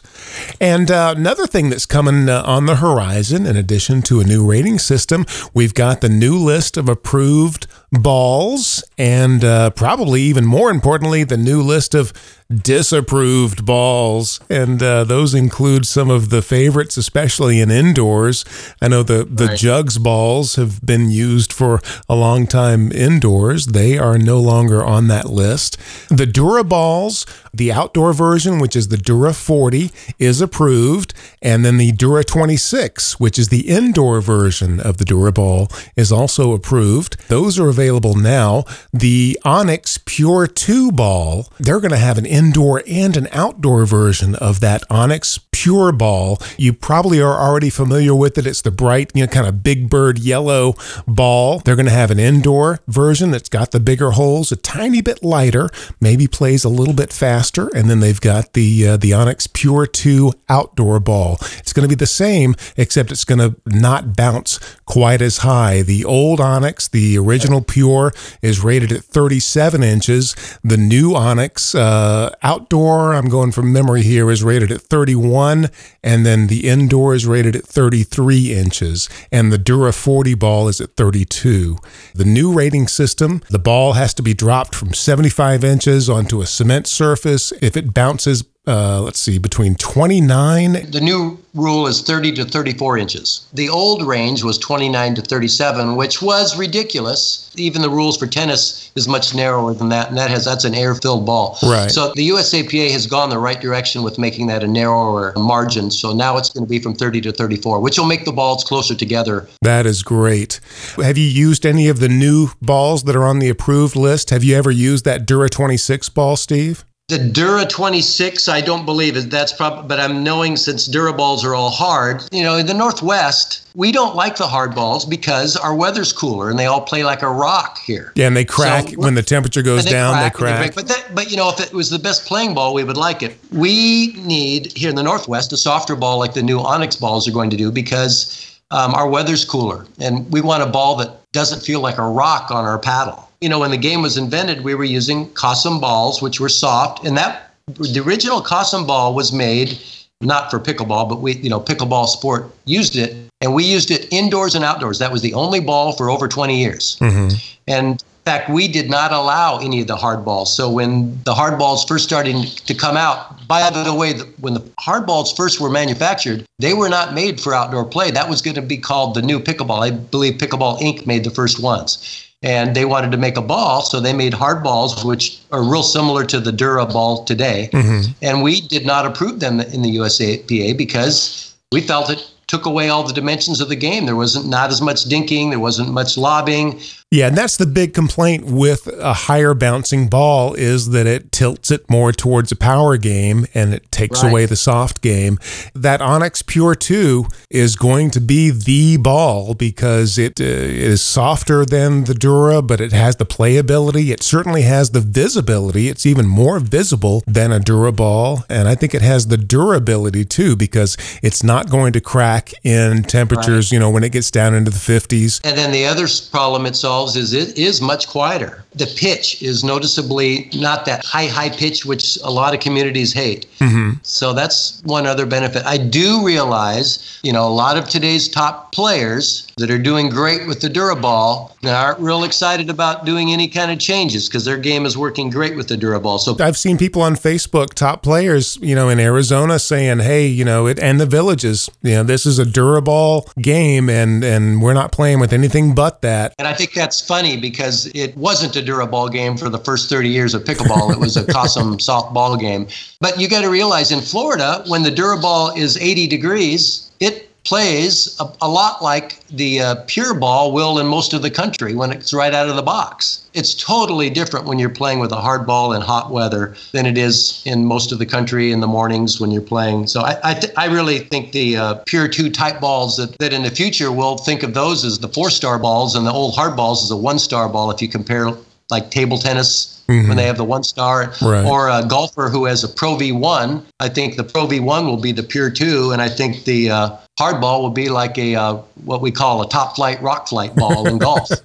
And 0.58 0.90
uh, 0.90 1.12
another 1.14 1.46
thing 1.46 1.68
that's 1.68 1.84
coming 1.84 2.30
uh, 2.30 2.42
on 2.46 2.64
the 2.64 2.76
horizon, 2.76 3.44
in 3.44 3.54
addition 3.54 4.00
to 4.02 4.20
a 4.20 4.24
new 4.24 4.46
rating 4.46 4.78
system, 4.78 5.26
we've 5.52 5.74
got 5.74 6.00
the 6.00 6.08
new 6.08 6.38
list 6.38 6.78
of 6.78 6.88
approved 6.88 7.66
balls, 7.92 8.82
and 8.96 9.44
uh, 9.44 9.70
probably 9.70 10.22
even 10.22 10.46
more 10.46 10.70
importantly, 10.70 11.22
the 11.22 11.36
new 11.36 11.60
list 11.60 11.94
of 11.94 12.14
disapproved 12.48 13.66
balls, 13.66 14.40
and 14.48 14.82
uh, 14.82 15.04
those 15.04 15.34
include 15.34 15.86
some 15.86 16.10
of 16.10 16.30
the 16.30 16.42
favorites, 16.42 16.96
especially 16.96 17.60
in 17.60 17.70
indoors. 17.70 18.44
I 18.80 18.88
know 18.88 19.02
the 19.02 19.24
the 19.24 19.46
right. 19.46 19.58
jugs 19.58 19.98
balls 19.98 20.56
have 20.56 20.80
been 20.84 21.10
used 21.10 21.52
for 21.52 21.80
a 22.08 22.14
long 22.14 22.46
time 22.46 22.92
indoors. 22.92 23.66
They 23.66 23.98
are 23.98 24.18
no 24.18 24.38
longer 24.38 24.84
on 24.84 25.08
that 25.08 25.28
list. 25.28 25.76
The 26.08 26.26
Dura 26.26 26.62
balls, 26.62 27.26
the 27.52 27.72
outdoor 27.72 28.12
version, 28.12 28.58
which 28.58 28.76
is 28.76 28.88
the 28.88 28.96
Dura 28.96 29.32
40, 29.32 29.90
is 30.18 30.40
approved, 30.40 31.14
and 31.42 31.64
then 31.64 31.78
the 31.78 31.92
Dura 31.92 32.22
26, 32.22 33.18
which 33.18 33.38
is 33.38 33.48
the 33.48 33.68
indoor 33.68 34.20
version 34.20 34.78
of 34.78 34.98
the 34.98 35.04
Dura 35.04 35.32
ball, 35.32 35.68
is 35.96 36.12
also 36.12 36.52
approved. 36.52 37.16
Those 37.28 37.58
are 37.58 37.68
available 37.68 38.14
now. 38.14 38.64
The 38.92 39.38
Onyx 39.44 39.98
Pure 40.04 40.48
2 40.48 40.92
ball, 40.92 41.48
they're 41.58 41.80
going 41.80 41.90
to 41.90 41.96
have 41.96 42.18
an 42.18 42.26
indoor 42.36 42.82
and 42.86 43.16
an 43.16 43.28
outdoor 43.32 43.86
version 43.86 44.34
of 44.34 44.60
that 44.60 44.84
Onyx 44.90 45.38
Pure 45.52 45.92
ball. 45.92 46.38
You 46.58 46.74
probably 46.74 47.18
are 47.20 47.34
already 47.34 47.70
familiar 47.70 48.14
with 48.14 48.36
it. 48.36 48.46
It's 48.46 48.60
the 48.60 48.70
bright, 48.70 49.10
you 49.14 49.22
know, 49.22 49.26
kind 49.26 49.46
of 49.46 49.62
big 49.62 49.88
bird 49.88 50.18
yellow 50.18 50.74
ball. 51.08 51.60
They're 51.60 51.76
going 51.76 51.86
to 51.86 51.92
have 51.92 52.10
an 52.10 52.18
indoor 52.18 52.80
version 52.86 53.30
that's 53.30 53.48
got 53.48 53.70
the 53.70 53.80
bigger 53.80 54.10
holes, 54.10 54.52
a 54.52 54.56
tiny 54.56 55.00
bit 55.00 55.24
lighter, 55.24 55.70
maybe 55.98 56.26
plays 56.26 56.62
a 56.62 56.68
little 56.68 56.92
bit 56.92 57.10
faster, 57.10 57.68
and 57.74 57.88
then 57.88 58.00
they've 58.00 58.20
got 58.20 58.52
the 58.52 58.86
uh, 58.86 58.96
the 58.98 59.14
Onyx 59.14 59.46
Pure 59.46 59.86
2 59.86 60.32
outdoor 60.50 61.00
ball. 61.00 61.38
It's 61.58 61.72
going 61.72 61.88
to 61.88 61.88
be 61.88 61.98
the 61.98 62.06
same 62.06 62.54
except 62.76 63.10
it's 63.10 63.24
going 63.24 63.38
to 63.38 63.56
not 63.64 64.14
bounce 64.14 64.60
quite 64.84 65.22
as 65.22 65.38
high. 65.38 65.80
The 65.80 66.04
old 66.04 66.38
Onyx, 66.40 66.88
the 66.88 67.16
original 67.16 67.62
Pure 67.62 68.12
is 68.42 68.62
rated 68.62 68.92
at 68.92 69.04
37 69.04 69.82
inches. 69.82 70.36
The 70.62 70.76
new 70.76 71.14
Onyx 71.14 71.74
uh, 71.74 72.25
Uh, 72.26 72.30
outdoor, 72.42 73.14
I'm 73.14 73.28
going 73.28 73.52
from 73.52 73.72
memory 73.72 74.02
here, 74.02 74.32
is 74.32 74.42
rated 74.42 74.72
at 74.72 74.80
31, 74.80 75.70
and 76.02 76.26
then 76.26 76.48
the 76.48 76.68
indoor 76.68 77.14
is 77.14 77.24
rated 77.24 77.54
at 77.54 77.64
33 77.64 78.52
inches, 78.52 79.08
and 79.30 79.52
the 79.52 79.58
Dura 79.58 79.92
40 79.92 80.34
ball 80.34 80.66
is 80.66 80.80
at 80.80 80.96
32. 80.96 81.76
The 82.16 82.24
new 82.24 82.52
rating 82.52 82.88
system, 82.88 83.42
the 83.48 83.60
ball 83.60 83.92
has 83.92 84.12
to 84.14 84.22
be 84.22 84.34
dropped 84.34 84.74
from 84.74 84.92
75 84.92 85.62
inches 85.62 86.10
onto 86.10 86.40
a 86.40 86.46
cement 86.46 86.88
surface. 86.88 87.52
If 87.62 87.76
it 87.76 87.94
bounces 87.94 88.42
uh, 88.66 89.00
let's 89.00 89.20
see, 89.20 89.38
between 89.38 89.76
29. 89.76 90.90
The 90.90 91.00
new 91.00 91.38
rule 91.54 91.86
is 91.86 92.02
30 92.02 92.32
to 92.32 92.44
34 92.44 92.98
inches. 92.98 93.46
The 93.54 93.68
old 93.68 94.04
range 94.06 94.42
was 94.42 94.58
29 94.58 95.14
to 95.14 95.22
37, 95.22 95.94
which 95.94 96.20
was 96.20 96.58
ridiculous. 96.58 97.50
Even 97.56 97.80
the 97.80 97.88
rules 97.88 98.16
for 98.16 98.26
tennis 98.26 98.90
is 98.96 99.06
much 99.06 99.34
narrower 99.34 99.72
than 99.72 99.88
that, 99.90 100.08
and 100.08 100.18
that 100.18 100.30
has 100.30 100.44
that's 100.44 100.64
an 100.64 100.74
air-filled 100.74 101.24
ball. 101.24 101.58
Right. 101.62 101.90
So 101.90 102.12
the 102.14 102.28
USAPA 102.28 102.90
has 102.90 103.06
gone 103.06 103.30
the 103.30 103.38
right 103.38 103.60
direction 103.60 104.02
with 104.02 104.18
making 104.18 104.48
that 104.48 104.64
a 104.64 104.68
narrower 104.68 105.32
margin. 105.36 105.90
So 105.90 106.12
now 106.12 106.36
it's 106.36 106.50
going 106.50 106.64
to 106.64 106.68
be 106.68 106.80
from 106.80 106.94
30 106.94 107.20
to 107.22 107.32
34, 107.32 107.80
which 107.80 107.98
will 107.98 108.06
make 108.06 108.24
the 108.24 108.32
balls 108.32 108.64
closer 108.64 108.94
together. 108.94 109.48
That 109.62 109.86
is 109.86 110.02
great. 110.02 110.60
Have 110.96 111.16
you 111.16 111.24
used 111.26 111.64
any 111.64 111.88
of 111.88 112.00
the 112.00 112.08
new 112.08 112.48
balls 112.60 113.04
that 113.04 113.14
are 113.14 113.24
on 113.24 113.38
the 113.38 113.48
approved 113.48 113.94
list? 113.94 114.30
Have 114.30 114.42
you 114.42 114.56
ever 114.56 114.70
used 114.72 115.04
that 115.04 115.24
Dura 115.24 115.48
26 115.48 116.08
ball, 116.08 116.36
Steve? 116.36 116.84
The 117.08 117.18
Dura 117.20 117.64
26, 117.64 118.48
I 118.48 118.60
don't 118.60 118.84
believe 118.84 119.16
it. 119.16 119.30
That's 119.30 119.52
probably, 119.52 119.86
but 119.86 120.00
I'm 120.00 120.24
knowing 120.24 120.56
since 120.56 120.86
Dura 120.86 121.12
balls 121.12 121.44
are 121.44 121.54
all 121.54 121.70
hard. 121.70 122.24
You 122.32 122.42
know, 122.42 122.56
in 122.56 122.66
the 122.66 122.74
Northwest, 122.74 123.64
we 123.76 123.92
don't 123.92 124.16
like 124.16 124.34
the 124.34 124.48
hard 124.48 124.74
balls 124.74 125.04
because 125.04 125.54
our 125.56 125.72
weather's 125.72 126.12
cooler 126.12 126.50
and 126.50 126.58
they 126.58 126.66
all 126.66 126.80
play 126.80 127.04
like 127.04 127.22
a 127.22 127.28
rock 127.30 127.78
here. 127.78 128.10
Yeah, 128.16 128.26
and 128.26 128.36
they 128.36 128.44
crack 128.44 128.88
So- 128.88 128.96
when 128.96 129.14
the 129.14 129.22
temperature 129.22 129.62
goes 129.62 129.84
And 129.84 129.92
down. 129.92 130.20
They 130.20 130.30
crack. 130.30 130.58
break. 130.58 130.74
But 130.74 130.88
that, 130.88 131.14
but 131.14 131.30
you 131.30 131.36
know, 131.36 131.48
if 131.48 131.60
it 131.60 131.72
was 131.72 131.90
the 131.90 131.98
best 132.00 132.26
playing 132.26 132.54
ball, 132.54 132.74
we 132.74 132.82
would 132.82 132.96
like 132.96 133.22
it. 133.22 133.38
We 133.52 134.14
need 134.24 134.72
here 134.76 134.90
in 134.90 134.96
the 134.96 135.04
Northwest 135.04 135.52
a 135.52 135.56
softer 135.56 135.94
ball 135.94 136.18
like 136.18 136.34
the 136.34 136.42
new 136.42 136.58
Onyx 136.58 136.96
balls 136.96 137.28
are 137.28 137.32
going 137.32 137.50
to 137.50 137.56
do 137.56 137.70
because 137.70 138.58
um, 138.72 138.92
our 138.96 139.08
weather's 139.08 139.44
cooler 139.44 139.86
and 140.00 140.28
we 140.32 140.40
want 140.40 140.64
a 140.64 140.66
ball 140.66 140.96
that 140.96 141.20
doesn't 141.30 141.60
feel 141.62 141.78
like 141.78 141.98
a 141.98 142.08
rock 142.08 142.50
on 142.50 142.64
our 142.64 142.80
paddle. 142.80 143.25
You 143.40 143.48
know, 143.48 143.60
when 143.60 143.70
the 143.70 143.76
game 143.76 144.02
was 144.02 144.16
invented, 144.16 144.64
we 144.64 144.74
were 144.74 144.84
using 144.84 145.28
Cosom 145.30 145.80
balls, 145.80 146.22
which 146.22 146.40
were 146.40 146.48
soft, 146.48 147.04
and 147.06 147.16
that 147.16 147.54
the 147.66 148.00
original 148.00 148.40
Cosom 148.40 148.86
ball 148.86 149.14
was 149.14 149.32
made 149.32 149.78
not 150.20 150.50
for 150.50 150.58
pickleball, 150.58 151.08
but 151.08 151.20
we, 151.20 151.34
you 151.36 151.50
know, 151.50 151.60
pickleball 151.60 152.06
sport 152.06 152.50
used 152.64 152.96
it, 152.96 153.14
and 153.40 153.54
we 153.54 153.64
used 153.64 153.90
it 153.90 154.10
indoors 154.10 154.54
and 154.54 154.64
outdoors. 154.64 154.98
That 154.98 155.12
was 155.12 155.22
the 155.22 155.34
only 155.34 155.60
ball 155.60 155.92
for 155.92 156.08
over 156.08 156.28
20 156.28 156.58
years. 156.58 156.96
Mm-hmm. 157.00 157.36
And 157.68 157.90
in 158.00 158.32
fact, 158.32 158.48
we 158.48 158.66
did 158.66 158.88
not 158.88 159.12
allow 159.12 159.58
any 159.58 159.80
of 159.80 159.86
the 159.86 159.96
hard 159.96 160.24
balls. 160.24 160.56
So 160.56 160.70
when 160.70 161.22
the 161.24 161.34
hard 161.34 161.58
balls 161.58 161.84
first 161.84 162.04
started 162.04 162.44
to 162.44 162.74
come 162.74 162.96
out, 162.96 163.46
by 163.46 163.68
the 163.70 163.94
way, 163.94 164.14
when 164.40 164.54
the 164.54 164.64
hard 164.80 165.06
balls 165.06 165.32
first 165.32 165.60
were 165.60 165.70
manufactured, 165.70 166.44
they 166.58 166.72
were 166.72 166.88
not 166.88 167.14
made 167.14 167.40
for 167.40 167.54
outdoor 167.54 167.84
play. 167.84 168.10
That 168.10 168.28
was 168.28 168.42
going 168.42 168.56
to 168.56 168.62
be 168.62 168.78
called 168.78 169.14
the 169.14 169.22
new 169.22 169.38
pickleball. 169.38 169.80
I 169.80 169.90
believe 169.90 170.34
Pickleball 170.34 170.80
Inc. 170.80 171.06
made 171.06 171.24
the 171.24 171.30
first 171.30 171.60
ones. 171.60 172.25
And 172.46 172.76
they 172.76 172.84
wanted 172.84 173.10
to 173.10 173.18
make 173.18 173.36
a 173.36 173.42
ball, 173.42 173.82
so 173.82 173.98
they 173.98 174.12
made 174.12 174.32
hard 174.32 174.62
balls, 174.62 175.04
which 175.04 175.40
are 175.50 175.64
real 175.64 175.82
similar 175.82 176.24
to 176.26 176.38
the 176.38 176.52
Dura 176.52 176.86
ball 176.86 177.24
today. 177.24 177.68
Mm-hmm. 177.72 178.12
And 178.22 178.44
we 178.44 178.60
did 178.60 178.86
not 178.86 179.04
approve 179.04 179.40
them 179.40 179.60
in 179.60 179.82
the 179.82 179.96
USAPA 179.96 180.78
because 180.78 181.52
we 181.72 181.80
felt 181.80 182.08
it 182.08 182.24
took 182.46 182.64
away 182.64 182.88
all 182.88 183.02
the 183.02 183.12
dimensions 183.12 183.60
of 183.60 183.68
the 183.68 183.74
game. 183.74 184.06
There 184.06 184.14
wasn't 184.14 184.46
not 184.46 184.70
as 184.70 184.80
much 184.80 185.08
dinking, 185.08 185.50
there 185.50 185.58
wasn't 185.58 185.90
much 185.90 186.16
lobbing. 186.16 186.80
Yeah, 187.12 187.28
and 187.28 187.38
that's 187.38 187.56
the 187.56 187.66
big 187.66 187.94
complaint 187.94 188.46
with 188.46 188.88
a 188.98 189.12
higher 189.14 189.54
bouncing 189.54 190.08
ball 190.08 190.54
is 190.54 190.90
that 190.90 191.06
it 191.06 191.30
tilts 191.30 191.70
it 191.70 191.88
more 191.88 192.10
towards 192.10 192.50
a 192.50 192.56
power 192.56 192.96
game 192.96 193.46
and 193.54 193.72
it 193.72 193.92
takes 193.92 194.24
Right. 194.24 194.28
away 194.30 194.46
the 194.46 194.56
soft 194.56 195.02
game. 195.02 195.38
That 195.72 196.02
Onyx 196.02 196.42
Pure 196.42 196.74
2 196.74 197.26
is 197.48 197.76
going 197.76 198.10
to 198.10 198.20
be 198.20 198.50
the 198.50 198.96
ball 198.96 199.54
because 199.54 200.18
it 200.18 200.40
uh, 200.40 200.44
is 200.44 201.00
softer 201.00 201.64
than 201.64 202.04
the 202.04 202.14
Dura, 202.14 202.60
but 202.60 202.80
it 202.80 202.90
has 202.92 203.14
the 203.16 203.24
playability. 203.24 204.10
It 204.10 204.24
certainly 204.24 204.62
has 204.62 204.90
the 204.90 205.00
visibility. 205.00 205.88
It's 205.88 206.06
even 206.06 206.26
more 206.26 206.58
visible 206.58 207.22
than 207.28 207.52
a 207.52 207.60
Dura 207.60 207.92
ball, 207.92 208.42
and 208.50 208.66
I 208.66 208.74
think 208.74 208.94
it 208.94 209.02
has 209.02 209.28
the 209.28 209.36
durability 209.36 210.24
too 210.24 210.56
because 210.56 210.96
it's 211.22 211.44
not 211.44 211.70
going 211.70 211.92
to 211.92 212.00
crack 212.00 212.52
in 212.64 213.04
temperatures, 213.04 213.70
you 213.70 213.78
know, 213.78 213.90
when 213.90 214.02
it 214.02 214.10
gets 214.10 214.32
down 214.32 214.54
into 214.56 214.72
the 214.72 214.78
50s. 214.78 215.40
And 215.44 215.56
then 215.56 215.70
the 215.70 215.86
other 215.86 216.04
s- 216.04 216.20
problem 216.20 216.66
it 216.66 216.74
solves 216.96 217.16
is 217.16 217.32
it 217.34 217.58
is 217.58 217.80
much 217.80 218.08
quieter. 218.08 218.64
The 218.74 218.86
pitch 218.86 219.42
is 219.42 219.62
noticeably 219.62 220.48
not 220.54 220.86
that 220.86 221.04
high, 221.04 221.26
high 221.26 221.50
pitch, 221.50 221.84
which 221.84 222.18
a 222.24 222.30
lot 222.30 222.54
of 222.54 222.60
communities 222.60 223.12
hate. 223.12 223.46
Mm-hmm. 223.58 223.98
So 224.02 224.32
that's 224.32 224.82
one 224.84 225.06
other 225.06 225.26
benefit. 225.26 225.62
I 225.66 225.76
do 225.76 226.24
realize, 226.24 227.20
you 227.22 227.32
know, 227.32 227.46
a 227.46 227.56
lot 227.64 227.76
of 227.76 227.88
today's 227.88 228.28
top 228.28 228.72
players 228.72 229.45
that 229.58 229.70
are 229.70 229.78
doing 229.78 230.10
great 230.10 230.46
with 230.46 230.60
the 230.60 230.68
Duraball 230.68 231.50
aren't 231.66 231.98
real 231.98 232.24
excited 232.24 232.68
about 232.68 233.06
doing 233.06 233.32
any 233.32 233.48
kind 233.48 233.70
of 233.70 233.78
changes 233.78 234.28
because 234.28 234.44
their 234.44 234.58
game 234.58 234.84
is 234.84 234.98
working 234.98 235.30
great 235.30 235.56
with 235.56 235.68
the 235.68 235.76
Duraball. 235.76 236.20
So 236.20 236.36
I've 236.38 236.58
seen 236.58 236.76
people 236.76 237.00
on 237.00 237.14
Facebook, 237.14 237.72
top 237.72 238.02
players, 238.02 238.58
you 238.60 238.74
know, 238.74 238.90
in 238.90 239.00
Arizona 239.00 239.58
saying, 239.58 240.00
"Hey, 240.00 240.26
you 240.26 240.44
know, 240.44 240.66
it 240.66 240.78
and 240.78 241.00
the 241.00 241.06
villages, 241.06 241.70
you 241.82 241.92
know, 241.92 242.02
this 242.02 242.26
is 242.26 242.38
a 242.38 242.44
Duraball 242.44 243.32
game, 243.40 243.88
and 243.88 244.22
and 244.22 244.60
we're 244.60 244.74
not 244.74 244.92
playing 244.92 245.20
with 245.20 245.32
anything 245.32 245.74
but 245.74 246.02
that." 246.02 246.34
And 246.38 246.46
I 246.46 246.52
think 246.52 246.74
that's 246.74 247.00
funny 247.00 247.38
because 247.38 247.86
it 247.94 248.14
wasn't 248.14 248.56
a 248.56 248.62
Duraball 248.62 249.10
game 249.10 249.38
for 249.38 249.48
the 249.48 249.58
first 249.60 249.88
30 249.88 250.10
years 250.10 250.34
of 250.34 250.44
pickleball. 250.44 250.92
It 250.92 251.00
was 251.00 251.16
a 251.16 251.24
Cosom 251.24 251.78
softball 251.78 252.38
game. 252.38 252.68
But 253.00 253.18
you 253.18 253.26
got 253.26 253.40
to 253.40 253.48
realize 253.48 253.90
in 253.90 254.02
Florida, 254.02 254.64
when 254.66 254.82
the 254.82 254.90
Duraball 254.90 255.56
is 255.56 255.78
80 255.78 256.08
degrees, 256.08 256.90
it 257.00 257.25
plays 257.46 258.18
a, 258.20 258.26
a 258.42 258.48
lot 258.48 258.82
like 258.82 259.24
the 259.28 259.60
uh, 259.60 259.74
pure 259.86 260.14
ball 260.14 260.52
will 260.52 260.78
in 260.80 260.86
most 260.86 261.14
of 261.14 261.22
the 261.22 261.30
country 261.30 261.74
when 261.76 261.92
it's 261.92 262.12
right 262.12 262.34
out 262.34 262.48
of 262.48 262.56
the 262.56 262.62
box. 262.62 263.22
It's 263.34 263.54
totally 263.54 264.10
different 264.10 264.46
when 264.46 264.58
you're 264.58 264.68
playing 264.68 264.98
with 264.98 265.12
a 265.12 265.16
hard 265.20 265.46
ball 265.46 265.72
in 265.72 265.80
hot 265.80 266.10
weather 266.10 266.56
than 266.72 266.86
it 266.86 266.98
is 266.98 267.42
in 267.46 267.64
most 267.64 267.92
of 267.92 267.98
the 268.00 268.06
country 268.06 268.50
in 268.50 268.60
the 268.60 268.66
mornings 268.66 269.20
when 269.20 269.30
you're 269.30 269.42
playing. 269.42 269.86
So 269.86 270.00
I, 270.00 270.16
I, 270.24 270.34
th- 270.34 270.52
I 270.56 270.66
really 270.66 270.98
think 270.98 271.30
the 271.32 271.56
uh, 271.56 271.74
pure 271.86 272.08
two 272.08 272.30
type 272.30 272.60
balls 272.60 272.96
that, 272.96 273.16
that 273.18 273.32
in 273.32 273.42
the 273.44 273.50
future 273.50 273.92
we'll 273.92 274.18
think 274.18 274.42
of 274.42 274.52
those 274.52 274.84
as 274.84 274.98
the 274.98 275.08
four 275.08 275.30
star 275.30 275.58
balls 275.58 275.94
and 275.94 276.04
the 276.06 276.12
old 276.12 276.34
hard 276.34 276.56
balls 276.56 276.82
as 276.82 276.90
a 276.90 276.96
one 276.96 277.18
star 277.20 277.48
ball 277.48 277.70
if 277.70 277.80
you 277.80 277.88
compare 277.88 278.30
like 278.70 278.90
table 278.90 279.16
tennis 279.18 279.84
when 279.86 280.16
they 280.16 280.26
have 280.26 280.36
the 280.36 280.42
one 280.44 280.64
star 280.64 281.12
Right. 281.22 281.46
or 281.46 281.68
a 281.68 281.84
golfer 281.86 282.28
who 282.28 282.44
has 282.46 282.64
a 282.64 282.68
Pro 282.68 282.96
V1. 282.96 283.62
I 283.78 283.88
think 283.88 284.16
the 284.16 284.24
Pro 284.24 284.48
V1 284.48 284.84
will 284.86 284.96
be 284.96 285.12
the 285.12 285.22
pure 285.22 285.48
two, 285.48 285.92
and 285.92 286.02
I 286.02 286.08
think 286.08 286.42
the 286.44 286.70
uh, 286.70 286.96
hard 287.18 287.40
ball 287.40 287.62
will 287.62 287.70
be 287.70 287.88
like 287.88 288.18
a 288.18 288.34
uh, 288.34 288.54
what 288.84 289.00
we 289.00 289.10
call 289.10 289.42
a 289.42 289.48
top 289.48 289.76
flight 289.76 290.00
rock 290.02 290.28
flight 290.28 290.54
ball 290.54 290.86
in 290.86 290.98
golf. 290.98 291.28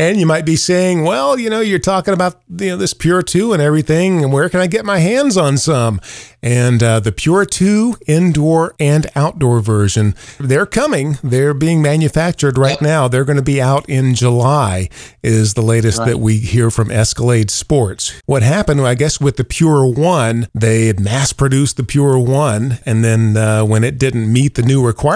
And 0.00 0.18
you 0.18 0.24
might 0.24 0.46
be 0.46 0.56
saying, 0.56 1.04
"Well, 1.04 1.38
you 1.38 1.50
know, 1.50 1.60
you're 1.60 1.78
talking 1.78 2.14
about 2.14 2.40
you 2.48 2.70
know 2.70 2.78
this 2.78 2.94
Pure 2.94 3.20
Two 3.24 3.52
and 3.52 3.60
everything, 3.60 4.24
and 4.24 4.32
where 4.32 4.48
can 4.48 4.58
I 4.58 4.66
get 4.66 4.86
my 4.86 4.98
hands 4.98 5.36
on 5.36 5.58
some?" 5.58 6.00
And 6.42 6.82
uh, 6.82 7.00
the 7.00 7.12
Pure 7.12 7.44
Two 7.44 7.96
indoor 8.06 8.74
and 8.80 9.10
outdoor 9.14 9.60
version, 9.60 10.14
they're 10.38 10.64
coming. 10.64 11.18
They're 11.22 11.52
being 11.52 11.82
manufactured 11.82 12.56
right 12.56 12.80
now. 12.80 13.08
They're 13.08 13.26
going 13.26 13.36
to 13.36 13.42
be 13.42 13.60
out 13.60 13.86
in 13.90 14.14
July. 14.14 14.88
Is 15.22 15.52
the 15.52 15.60
latest 15.60 16.02
that 16.06 16.18
we 16.18 16.38
hear 16.38 16.70
from 16.70 16.90
Escalade 16.90 17.50
Sports. 17.50 18.22
What 18.24 18.42
happened, 18.42 18.80
I 18.80 18.94
guess, 18.94 19.20
with 19.20 19.36
the 19.36 19.44
Pure 19.44 19.88
One, 19.88 20.48
they 20.54 20.94
mass 20.94 21.34
produced 21.34 21.76
the 21.76 21.84
Pure 21.84 22.20
One, 22.20 22.78
and 22.86 23.04
then 23.04 23.36
uh, 23.36 23.66
when 23.66 23.84
it 23.84 23.98
didn't 23.98 24.32
meet 24.32 24.54
the 24.54 24.62
new 24.62 24.82
requirements, 24.82 25.09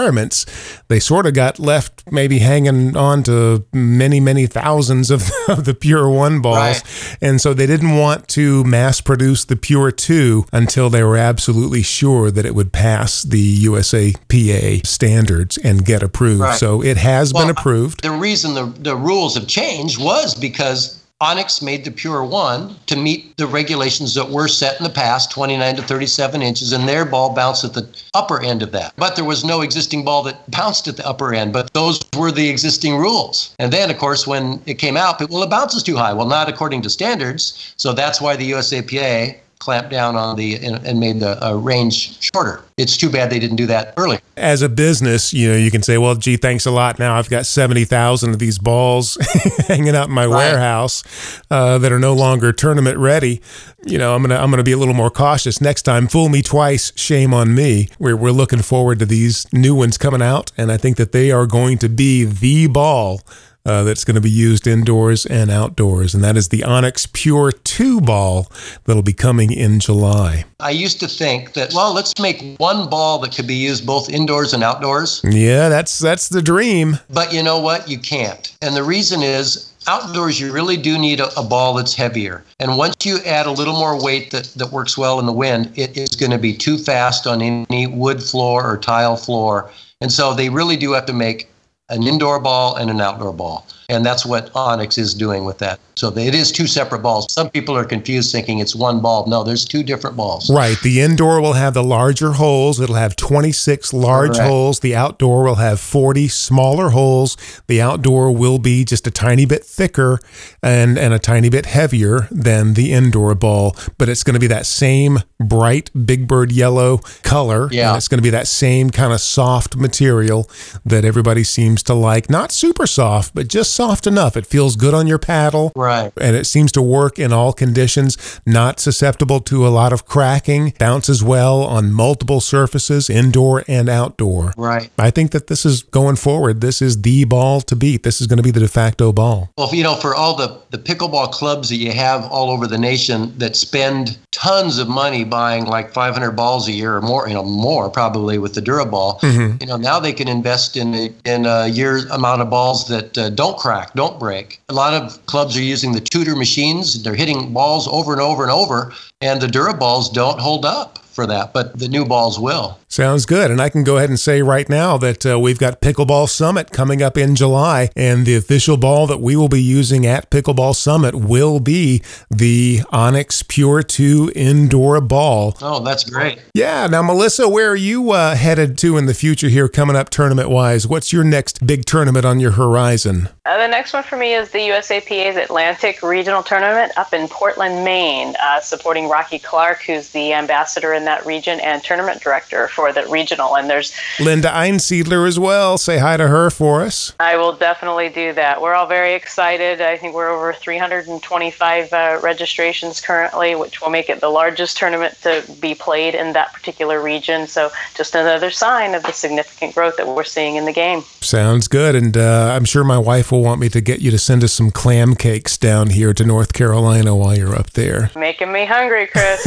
they 0.89 1.01
sort 1.01 1.27
of 1.27 1.35
got 1.35 1.59
left 1.59 2.03
maybe 2.11 2.39
hanging 2.39 2.97
on 2.97 3.23
to 3.25 3.65
many, 3.73 4.21
many 4.21 4.47
thousands 4.47 5.11
of, 5.11 5.31
of 5.49 5.65
the 5.65 5.75
Pure 5.75 6.11
One 6.11 6.41
balls. 6.41 6.83
Right. 6.83 7.19
And 7.21 7.41
so 7.41 7.55
they 7.55 7.67
didn't 7.67 7.97
want 7.97 8.29
to 8.29 8.65
mass 8.65 9.01
produce 9.01 9.45
the 9.45 9.57
Pure 9.57 9.93
2 9.93 10.47
until 10.53 10.91
they 10.91 11.03
were 11.03 11.17
absolutely 11.17 11.83
sure 11.83 12.31
that 12.31 12.45
it 12.45 12.55
would 12.55 12.73
pass 12.73 13.23
the 13.23 13.65
USAPA 13.65 14.87
standards 14.87 15.59
and 15.59 15.85
get 15.85 16.03
approved. 16.03 16.41
Right. 16.41 16.59
So 16.59 16.83
it 16.83 16.97
has 16.97 17.33
been 17.33 17.51
approved. 17.51 18.03
The 18.03 18.11
reason 18.11 18.55
the, 18.55 18.67
the 18.79 18.97
rules 18.97 19.35
have 19.35 19.47
changed 19.47 20.03
was 20.03 20.35
because 20.35 21.04
Onyx 21.21 21.63
made 21.63 21.85
the 21.85 21.93
Pure 21.93 22.25
One 22.25 22.75
to 22.87 22.97
meet 22.97 23.37
the 23.37 23.47
regulations 23.47 24.15
that 24.15 24.29
were 24.29 24.49
set 24.49 24.79
in 24.79 24.85
the 24.85 24.91
past, 24.91 25.31
29 25.31 25.77
to 25.77 25.83
37 25.83 26.43
inches, 26.43 26.73
and 26.73 26.89
their 26.89 27.05
ball 27.05 27.33
bounced 27.33 27.63
at 27.63 27.73
the 27.73 27.89
upper 28.15 28.43
end 28.43 28.63
of 28.63 28.73
that. 28.73 28.93
But 28.97 29.15
there 29.15 29.25
was 29.25 29.45
no 29.45 29.61
existing 29.61 30.05
ball 30.05 30.25
that 30.25 30.51
bounced 30.51 30.89
at 30.89 30.97
the 30.97 31.07
upper 31.07 31.33
end, 31.33 31.53
but 31.53 31.73
those 31.73 32.01
were 32.17 32.33
the 32.33 32.51
existing 32.51 32.97
rules. 32.97 33.55
And 33.61 33.73
then, 33.73 33.91
of 33.93 33.99
course, 33.99 34.27
when 34.27 34.61
it 34.67 34.75
came 34.75 34.97
out, 34.97 35.21
well, 35.31 35.45
it 35.45 35.51
bounces 35.51 35.85
too 35.85 35.97
high. 35.97 36.13
Well, 36.13 36.27
not 36.27 36.49
according 36.49 36.83
to 36.83 36.91
standards. 36.91 37.73
So 37.77 37.93
that's 37.93 38.21
why 38.21 38.35
the 38.35 38.51
USAPA 38.51 39.37
clamped 39.59 39.91
down 39.91 40.17
on 40.17 40.37
the 40.37 40.57
and, 40.57 40.85
and 40.87 41.01
made 41.01 41.21
the 41.21 41.43
uh, 41.45 41.55
range 41.55 42.21
shorter. 42.21 42.63
It's 42.77 42.97
too 42.97 43.11
bad 43.11 43.31
they 43.31 43.39
didn't 43.39 43.57
do 43.57 43.67
that 43.67 43.95
earlier. 43.97 44.21
As 44.37 44.63
a 44.63 44.69
business, 44.69 45.33
you 45.33 45.49
know, 45.49 45.57
you 45.57 45.71
can 45.71 45.83
say, 45.83 45.97
well, 45.99 46.15
gee, 46.17 46.37
thanks 46.37 46.67
a 46.67 46.71
lot. 46.71 46.99
Now 46.99 47.17
I've 47.17 47.31
got 47.31 47.47
70,000 47.47 48.31
of 48.31 48.39
these 48.39 48.59
balls 48.59 49.17
hanging 49.69 49.95
out 49.95 50.09
in 50.09 50.15
my 50.15 50.27
warehouse 50.27 51.05
uh, 51.51 51.79
that 51.79 51.93
are 51.93 51.99
no 51.99 52.15
longer 52.15 52.53
tournament 52.53 52.99
ready. 52.99 53.41
You 53.87 53.99
know, 53.99 54.15
I'm 54.15 54.23
going 54.23 54.31
to 54.31 54.41
I'm 54.41 54.51
to 54.51 54.63
be 54.65 54.73
a 54.73 54.79
little 54.79 54.95
more 54.95 55.11
cautious 55.11 55.61
next 55.61 55.83
time. 55.83 56.09
Fool 56.09 56.29
me 56.29 56.43
twice, 56.43 56.93
shame 56.97 57.35
on 57.35 57.55
me. 57.55 57.89
We're, 57.99 58.17
we're 58.17 58.31
looking 58.31 58.63
forward 58.63 58.99
to 59.01 59.07
these 59.07 59.53
new 59.53 59.75
ones 59.75 59.99
coming 59.99 60.23
out. 60.23 60.53
And 60.57 60.73
I 60.73 60.77
think 60.77 60.97
that 60.97 61.13
they 61.13 61.31
are 61.31 61.47
going 61.47 61.79
to 61.79 61.89
be 61.89 62.25
the 62.25 62.67
ball 62.67 63.21
uh, 63.67 63.83
that's 63.83 64.05
going 64.05 64.15
to 64.15 64.21
be 64.21 64.31
used 64.31 64.67
indoors 64.67 65.25
and 65.25 65.51
outdoors, 65.51 66.15
and 66.15 66.23
that 66.23 66.37
is 66.37 66.49
the 66.49 66.63
Onyx 66.65 67.07
Pure 67.13 67.53
2 67.53 68.01
ball 68.01 68.51
that'll 68.85 69.03
be 69.03 69.15
coming 69.15 69.53
in 69.53 69.81
July. 69.81 70.45
I 70.61 70.71
used 70.71 71.01
to 71.01 71.09
think 71.09 71.55
that, 71.55 71.73
well, 71.73 71.95
let's 71.95 72.13
make 72.21 72.57
one 72.59 72.91
ball 72.91 73.19
that 73.21 73.35
could 73.35 73.47
be 73.47 73.55
used 73.55 73.87
both 73.87 74.11
indoors 74.11 74.53
and 74.53 74.63
outdoors. 74.63 75.23
Yeah, 75.25 75.69
that's 75.69 75.99
that's 75.99 76.29
the 76.29 76.43
dream. 76.43 76.99
But 77.11 77.33
you 77.33 77.43
know 77.43 77.59
what? 77.59 77.89
You 77.89 77.99
can't. 77.99 78.55
And 78.61 78.77
the 78.77 78.83
reason 78.83 79.23
is 79.23 79.73
outdoors 79.87 80.41
you 80.41 80.53
really 80.53 80.77
do 80.77 80.99
need 80.99 81.21
a, 81.21 81.39
a, 81.39 81.43
ball 81.43 81.75
that's 81.75 81.95
heavier 81.95 82.43
and 82.59 82.79
once 82.79 82.95
you 83.05 83.19
add 83.27 83.45
a 83.45 83.51
little 83.51 83.75
more 83.75 84.03
weight 84.03 84.31
that, 84.31 84.45
that 84.57 84.73
works 84.73 84.97
well 84.97 85.21
in 85.21 85.27
the 85.27 85.33
wind 85.33 85.71
it 85.77 85.95
is 85.95 86.17
going 86.17 86.31
to 86.31 86.39
be 86.39 86.57
too 86.57 86.79
fast 86.79 87.27
on 87.27 87.43
any 87.43 87.87
wood 87.87 88.23
floor 88.23 88.67
or 88.67 88.79
tile 88.79 89.15
floor 89.15 89.71
and 90.01 90.11
so 90.11 90.33
they 90.33 90.49
really 90.49 90.77
do 90.79 90.93
have 90.93 91.05
to 91.05 91.13
make 91.13 91.51
an 91.91 92.03
indoor 92.03 92.41
ball 92.41 92.77
and 92.77 92.91
an 92.91 93.01
outdoor 93.01 93.33
ball 93.33 93.67
and 93.89 94.05
that's 94.05 94.25
what 94.25 94.51
onyx 94.55 94.99
is 94.99 95.15
doing 95.15 95.45
with 95.45 95.59
that 95.59 95.79
so 95.97 96.09
it 96.17 96.35
is 96.35 96.51
two 96.51 96.67
separate 96.67 97.01
balls. 97.01 97.33
Some 97.33 97.51
people 97.51 97.77
are 97.77 97.85
confused 97.85 98.33
thinking 98.33 98.59
it's 98.59 98.75
one 98.75 99.01
ball. 99.01 99.27
No, 99.27 99.45
there's 99.45 99.65
two 99.65 99.83
different 99.83 100.17
balls. 100.17 100.51
Right. 100.51 100.77
The 100.83 101.01
indoor 101.01 101.41
will 101.41 101.53
have 101.53 101.75
the 101.75 101.85
larger 101.85 102.33
holes. 102.33 102.81
It'll 102.81 102.97
have 102.97 103.17
26 103.17 103.93
large 103.93 104.33
Correct. 104.33 104.49
holes. 104.49 104.81
The 104.81 104.97
outdoor 104.97 105.45
will 105.45 105.55
have 105.57 105.79
40 105.79 106.29
smaller 106.29 106.91
holes. 106.91 107.37
The 107.69 107.81
outdoor 107.81 108.33
will 108.33 108.59
be 108.59 108.85
just 108.85 109.07
a 109.07 109.11
tiny 109.11 109.47
bit 109.47 109.65
thicker 109.65 110.19
and, 110.63 110.99
and 110.99 111.15
a 111.15 111.19
tiny 111.19 111.49
bit 111.49 111.67
heavier 111.67 112.29
than 112.31 112.75
the 112.75 112.93
indoor 112.93 113.35
ball, 113.35 113.77
but 113.99 114.09
it's 114.09 114.25
going 114.25 114.35
to 114.35 114.41
be 114.41 114.47
that 114.49 114.67
same 114.67 115.21
bright 115.39 115.91
Big 116.07 116.27
Bird 116.27 116.51
yellow 116.51 116.99
color. 117.23 117.69
Yeah. 117.71 117.91
And 117.91 117.97
it's 117.99 118.09
going 118.09 118.19
to 118.19 118.23
be 118.23 118.31
that 118.31 118.49
same 118.49 118.91
kind 118.91 119.13
of 119.13 119.21
soft 119.21 119.77
material 119.77 120.51
that 120.85 121.05
everybody 121.05 121.45
seems 121.45 121.83
to 121.85 121.95
like. 121.95 122.29
Not 122.29 122.51
super 122.51 122.87
soft, 122.87 123.35
but 123.35 123.49
just 123.49 123.74
soft 123.75 124.07
enough. 124.07 124.37
It 124.37 124.47
feels 124.47 124.77
good 124.77 124.95
on 124.95 125.07
your 125.07 125.19
paddle. 125.19 125.73
Right. 125.75 126.13
And 126.21 126.37
it 126.37 126.47
seems 126.47 126.73
to 126.73 126.83
work 126.83 127.19
in 127.19 127.33
all 127.33 127.53
conditions, 127.53 128.41
not 128.47 128.81
susceptible 128.81 129.41
to 129.41 129.67
a 129.67 129.69
lot 129.69 129.93
of 129.93 130.07
cracking, 130.07 130.73
bounces 130.79 131.23
well 131.23 131.63
on 131.63 131.93
multiple 131.93 132.41
surfaces, 132.41 133.11
indoor 133.11 133.65
and 133.69 133.89
outdoor. 133.89 134.53
Right. 134.57 134.91
I 134.99 135.11
think 135.11 135.33
that 135.33 135.49
this 135.49 135.67
is 135.67 135.83
going 135.83 136.17
forward. 136.17 136.61
This 136.61 136.81
is 136.81 137.03
the 137.03 137.25
ball 137.25 137.61
to 137.63 137.77
beat. 137.77 138.03
This 138.03 138.21
is 138.21 138.27
going 138.27 138.37
to 138.39 138.43
be 138.43 138.51
the 138.51 138.61
de 138.61 138.69
facto 138.69 139.13
ball. 139.13 139.51
Well, 139.59 139.75
you 139.75 139.83
know, 139.83 139.97
for 139.97 140.15
all 140.15 140.37
the, 140.37 140.61
the 140.71 140.79
pickleball 140.79 141.33
clubs 141.33 141.69
that 141.71 141.77
you 141.77 141.93
have 141.93 142.25
all 142.31 142.51
over 142.51 142.67
the 142.67 142.79
nation 142.79 143.37
that 143.39 143.57
spend 143.57 144.19
tons 144.31 144.79
of 144.79 144.89
money 144.89 145.25
buying 145.25 145.65
like 145.65 145.93
500 145.93 146.33
balls 146.33 146.69
a 146.69 146.73
year 146.73 146.97
or 146.97 147.03
more, 147.03 147.27
you 147.29 147.35
know, 147.35 147.45
more 147.45 147.91
probably 147.91 148.39
with 148.39 148.55
the 148.55 148.61
Duraball, 148.61 149.21
mm-hmm. 149.21 149.57
you 149.61 149.67
know, 149.67 149.77
now 149.77 149.99
they 149.99 150.13
can 150.13 150.29
invest 150.29 150.77
in 150.77 150.95
a, 150.95 151.13
in 151.25 151.47
a 151.47 151.67
year's 151.69 152.05
amount 152.11 152.43
of 152.43 152.51
balls 152.51 152.89
that 152.89 153.17
uh, 153.17 153.31
don't 153.31 153.59
crack, 153.65 153.95
don't 153.95 154.19
break. 154.19 154.61
A 154.69 154.75
lot 154.75 154.93
of 154.93 155.25
clubs 155.25 155.57
are 155.57 155.63
using 155.63 155.93
the 155.93 156.01
Tutor 156.01 156.37
machines. 156.37 157.03
They're 157.03 157.15
hitting 157.15 157.55
balls 157.55 157.89
over 157.89 158.13
and 158.13 158.21
over 158.21 158.43
and 158.43 158.53
over, 158.53 158.93
and 159.23 159.41
the 159.41 159.49
Dura 159.49 159.73
balls 159.73 160.11
don't 160.11 160.39
hold 160.39 160.67
up 160.67 160.99
for 160.99 161.27
that, 161.27 161.55
but 161.55 161.79
the 161.79 161.89
new 161.89 162.05
balls 162.05 162.39
will. 162.39 162.79
Sounds 162.95 163.27
good. 163.27 163.51
And 163.51 163.61
I 163.61 163.71
can 163.71 163.83
go 163.83 163.97
ahead 163.97 164.09
and 164.09 164.21
say 164.21 164.41
right 164.41 164.69
now 164.69 164.97
that 164.99 165.27
uh, 165.27 165.37
we've 165.37 165.59
got 165.59 165.81
Pickleball 165.81 166.29
Summit 166.29 166.71
coming 166.71 167.03
up 167.03 167.19
in 167.19 167.35
July, 167.35 167.91
and 167.97 168.25
the 168.25 168.37
official 168.37 168.77
ball 168.77 169.09
that 169.09 169.21
we 169.21 169.35
will 169.35 169.49
be 169.49 169.61
using 169.61 170.07
at 170.07 170.31
Pickleball 170.31 170.77
Summit 170.77 171.13
will 171.13 171.59
be 171.59 172.05
the 172.31 172.83
Onyx 172.91 173.43
Pure 173.43 173.83
2 173.83 174.31
indoor 174.37 175.01
ball. 175.01 175.57
Oh, 175.61 175.83
that's 175.83 176.09
great. 176.09 176.41
Yeah. 176.55 176.87
Now, 176.87 177.03
Melissa, 177.03 177.49
where 177.49 177.69
are 177.69 177.75
you 177.75 178.13
uh, 178.13 178.37
headed 178.37 178.79
to 178.79 178.97
in 178.97 179.07
the 179.07 179.15
future 179.15 179.49
here 179.49 179.69
coming 179.69 179.97
up 179.97 180.09
tournament 180.09 180.49
wise? 180.49 180.87
What's 180.87 181.13
your 181.13 181.25
next 181.25 181.67
big 181.67 181.87
tournament 181.87 182.25
on 182.25 182.39
your 182.39 182.53
horizon? 182.53 183.29
Uh, 183.45 183.59
the 183.59 183.67
next 183.67 183.93
one 183.93 184.05
for 184.05 184.17
me 184.17 184.35
is 184.35 184.53
the 184.53 184.59
USAPA's 184.59 185.37
Atlantic 185.37 186.01
Regional 186.01 186.45
Tournament 186.45 186.93
up 186.97 187.13
in 187.13 187.27
Portland, 187.27 187.85
Maine, 187.85 188.37
uh, 188.41 188.61
supporting 188.61 189.09
Rocky 189.09 189.41
Clark, 189.41 189.83
who's 189.83 190.11
the 190.11 190.33
ambassador 190.33 190.95
in 190.95 191.05
that 191.07 191.27
region 191.27 191.59
and 191.59 191.83
tournament 191.83 192.23
director 192.23 192.69
for 192.69 192.84
the 192.93 193.07
regional. 193.09 193.57
And 193.57 193.69
there's 193.69 193.95
Linda 194.21 194.49
Einsiedler 194.49 195.27
as 195.27 195.39
well. 195.39 195.79
Say 195.79 195.99
hi 195.99 196.17
to 196.17 196.29
her 196.29 196.51
for 196.51 196.83
us. 196.83 197.15
I 197.21 197.37
will 197.37 197.55
definitely 197.57 198.09
do 198.09 198.33
that. 198.35 198.61
We're 198.61 198.75
all 198.75 198.87
very 198.87 199.15
excited. 199.15 199.81
I 199.81 199.97
think 199.97 200.15
we're 200.15 200.31
over 200.31 200.53
325 200.53 201.93
uh, 201.93 202.21
registrations 202.23 203.01
currently, 203.01 203.55
which 203.55 203.81
will 203.81 203.91
make 203.91 204.09
it 204.09 204.21
the 204.21 204.29
largest 204.29 204.77
tournament 204.77 205.15
to 205.23 205.45
be 205.61 205.75
played 205.75 206.15
in 206.15 206.33
that 206.33 206.53
particular 206.53 207.03
region. 207.03 207.47
So 207.47 207.71
just 207.95 208.15
another 208.15 208.51
sign 208.51 208.95
of 208.95 209.03
the 209.03 209.13
significant 209.13 209.75
growth 209.75 209.97
that 209.97 210.07
we're 210.07 210.25
seeing 210.25 210.57
in 210.57 210.65
the 210.65 210.73
game. 210.73 211.03
Sounds 211.21 211.69
good. 211.69 211.95
And 211.95 212.17
uh, 212.17 212.53
I'm 212.53 212.65
sure 212.65 212.85
my 212.85 212.99
wife 212.99 213.33
will 213.33 213.43
want 213.43 213.61
me 213.61 213.69
to 213.71 213.81
get 213.81 214.01
you 214.01 214.11
to 214.11 214.19
send 214.19 214.45
us 214.45 214.53
some 214.53 214.71
clam 214.71 215.15
cakes 215.15 215.57
down 215.57 215.91
here 215.91 216.13
to 216.15 216.25
North 216.25 216.53
Carolina 216.53 217.15
while 217.15 217.37
you're 217.37 217.55
up 217.55 217.71
there. 217.71 218.11
Making 218.17 218.53
me 218.53 218.65
hungry, 218.65 219.07
Chris. 219.07 219.43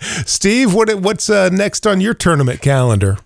Steve, 0.26 0.74
what 0.74 0.92
what's 0.96 1.30
uh, 1.30 1.48
next 1.50 1.86
on 1.86 2.00
your 2.00 2.14
tournament 2.14 2.60
calendar? 2.60 2.71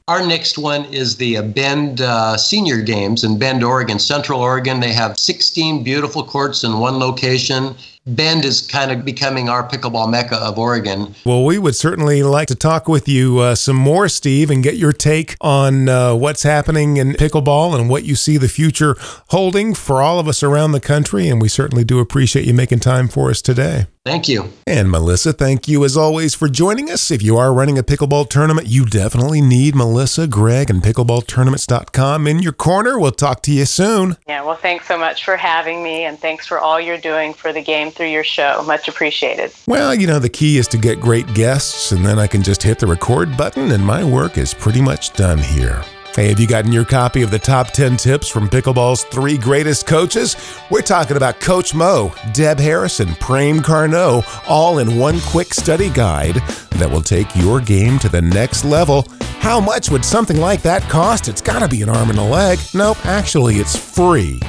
Our 0.08 0.26
next 0.26 0.58
one 0.58 0.84
is 0.86 1.16
the 1.16 1.40
Bend 1.40 2.00
uh, 2.00 2.36
Senior 2.36 2.82
Games 2.82 3.22
in 3.22 3.38
Bend, 3.38 3.62
Oregon, 3.62 3.98
Central 3.98 4.40
Oregon. 4.40 4.80
They 4.80 4.92
have 4.92 5.18
16 5.18 5.84
beautiful 5.84 6.24
courts 6.24 6.64
in 6.64 6.78
one 6.78 6.98
location. 6.98 7.76
Bend 8.06 8.44
is 8.44 8.60
kind 8.60 8.92
of 8.92 9.04
becoming 9.04 9.48
our 9.48 9.68
pickleball 9.68 10.08
mecca 10.08 10.36
of 10.36 10.58
Oregon. 10.58 11.14
Well, 11.24 11.44
we 11.44 11.58
would 11.58 11.74
certainly 11.74 12.22
like 12.22 12.46
to 12.48 12.54
talk 12.54 12.86
with 12.86 13.08
you 13.08 13.40
uh, 13.40 13.56
some 13.56 13.74
more, 13.74 14.08
Steve, 14.08 14.48
and 14.48 14.62
get 14.62 14.76
your 14.76 14.92
take 14.92 15.36
on 15.40 15.88
uh, 15.88 16.14
what's 16.14 16.44
happening 16.44 16.98
in 16.98 17.14
pickleball 17.14 17.76
and 17.76 17.90
what 17.90 18.04
you 18.04 18.14
see 18.14 18.36
the 18.36 18.48
future 18.48 18.96
holding 19.30 19.74
for 19.74 20.02
all 20.02 20.20
of 20.20 20.28
us 20.28 20.44
around 20.44 20.70
the 20.70 20.80
country. 20.80 21.28
And 21.28 21.42
we 21.42 21.48
certainly 21.48 21.82
do 21.82 21.98
appreciate 21.98 22.46
you 22.46 22.54
making 22.54 22.78
time 22.78 23.08
for 23.08 23.30
us 23.30 23.42
today. 23.42 23.86
Thank 24.06 24.28
you. 24.28 24.52
And 24.68 24.88
Melissa, 24.88 25.32
thank 25.32 25.66
you 25.66 25.84
as 25.84 25.96
always 25.96 26.32
for 26.32 26.48
joining 26.48 26.92
us. 26.92 27.10
If 27.10 27.24
you 27.24 27.36
are 27.38 27.52
running 27.52 27.76
a 27.76 27.82
pickleball 27.82 28.30
tournament, 28.30 28.68
you 28.68 28.86
definitely 28.86 29.40
need 29.40 29.74
Melissa, 29.74 30.28
Greg, 30.28 30.70
and 30.70 30.80
pickleballtournaments.com 30.80 32.28
in 32.28 32.38
your 32.38 32.52
corner. 32.52 33.00
We'll 33.00 33.10
talk 33.10 33.42
to 33.42 33.52
you 33.52 33.64
soon. 33.64 34.16
Yeah, 34.28 34.44
well, 34.44 34.54
thanks 34.54 34.86
so 34.86 34.96
much 34.96 35.24
for 35.24 35.36
having 35.36 35.82
me, 35.82 36.04
and 36.04 36.20
thanks 36.20 36.46
for 36.46 36.60
all 36.60 36.80
you're 36.80 36.98
doing 36.98 37.34
for 37.34 37.52
the 37.52 37.60
game 37.60 37.90
through 37.96 38.08
your 38.08 38.24
show. 38.24 38.62
Much 38.66 38.88
appreciated. 38.88 39.52
Well, 39.66 39.94
you 39.94 40.06
know, 40.06 40.18
the 40.18 40.28
key 40.28 40.58
is 40.58 40.68
to 40.68 40.78
get 40.78 41.00
great 41.00 41.32
guests, 41.34 41.92
and 41.92 42.04
then 42.04 42.18
I 42.18 42.26
can 42.26 42.42
just 42.42 42.62
hit 42.62 42.78
the 42.78 42.86
record 42.86 43.36
button, 43.36 43.72
and 43.72 43.84
my 43.84 44.04
work 44.04 44.38
is 44.38 44.54
pretty 44.54 44.80
much 44.80 45.12
done 45.14 45.38
here. 45.38 45.82
Hey, 46.14 46.28
have 46.28 46.40
you 46.40 46.46
gotten 46.46 46.72
your 46.72 46.86
copy 46.86 47.20
of 47.20 47.30
the 47.30 47.38
top 47.38 47.72
10 47.72 47.98
tips 47.98 48.26
from 48.26 48.48
pickleball's 48.48 49.04
three 49.04 49.36
greatest 49.36 49.86
coaches? 49.86 50.34
We're 50.70 50.80
talking 50.80 51.18
about 51.18 51.40
Coach 51.40 51.74
Mo, 51.74 52.10
Deb 52.32 52.58
Harrison, 52.58 53.14
Prem 53.16 53.60
Carnot, 53.60 54.24
all 54.48 54.78
in 54.78 54.96
one 54.96 55.20
quick 55.20 55.52
study 55.52 55.90
guide 55.90 56.36
that 56.70 56.90
will 56.90 57.02
take 57.02 57.36
your 57.36 57.60
game 57.60 57.98
to 57.98 58.08
the 58.08 58.22
next 58.22 58.64
level. 58.64 59.04
How 59.40 59.60
much 59.60 59.90
would 59.90 60.06
something 60.06 60.38
like 60.38 60.62
that 60.62 60.80
cost? 60.84 61.28
It's 61.28 61.42
got 61.42 61.58
to 61.58 61.68
be 61.68 61.82
an 61.82 61.90
arm 61.90 62.08
and 62.08 62.18
a 62.18 62.22
leg. 62.22 62.60
Nope, 62.72 63.04
actually, 63.04 63.56
it's 63.56 63.76
free. 63.76 64.40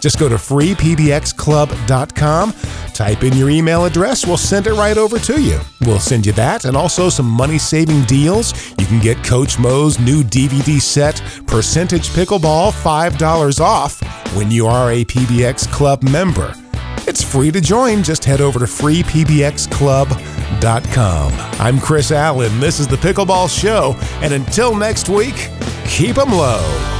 Just 0.00 0.18
go 0.18 0.28
to 0.28 0.36
freepbxclub.com, 0.36 2.52
type 2.94 3.22
in 3.22 3.32
your 3.34 3.50
email 3.50 3.84
address, 3.84 4.26
we'll 4.26 4.36
send 4.36 4.66
it 4.66 4.72
right 4.72 4.96
over 4.96 5.18
to 5.18 5.40
you. 5.40 5.60
We'll 5.82 6.00
send 6.00 6.26
you 6.26 6.32
that 6.32 6.64
and 6.64 6.76
also 6.76 7.08
some 7.08 7.26
money 7.26 7.58
saving 7.58 8.04
deals. 8.04 8.70
You 8.78 8.86
can 8.86 9.00
get 9.00 9.22
Coach 9.24 9.58
Mo's 9.58 9.98
new 9.98 10.22
DVD 10.22 10.80
set, 10.80 11.22
Percentage 11.46 12.08
Pickleball, 12.08 12.72
$5 12.72 13.60
off 13.60 14.00
when 14.34 14.50
you 14.50 14.66
are 14.66 14.90
a 14.90 15.04
PBX 15.04 15.70
Club 15.70 16.02
member. 16.02 16.54
It's 17.06 17.22
free 17.22 17.50
to 17.50 17.60
join. 17.60 18.02
Just 18.02 18.24
head 18.24 18.40
over 18.40 18.58
to 18.58 18.66
freepbxclub.com. 18.66 21.32
I'm 21.60 21.80
Chris 21.80 22.12
Allen. 22.12 22.60
This 22.60 22.78
is 22.78 22.86
the 22.86 22.96
Pickleball 22.96 23.48
Show. 23.50 23.96
And 24.22 24.32
until 24.32 24.76
next 24.76 25.08
week, 25.08 25.50
keep 25.86 26.16
them 26.16 26.30
low. 26.30 26.99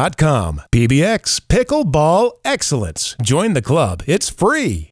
PBX 0.73 1.41
Pickleball 1.41 2.31
Excellence. 2.43 3.15
Join 3.21 3.53
the 3.53 3.61
club. 3.61 4.01
It's 4.07 4.31
free. 4.31 4.90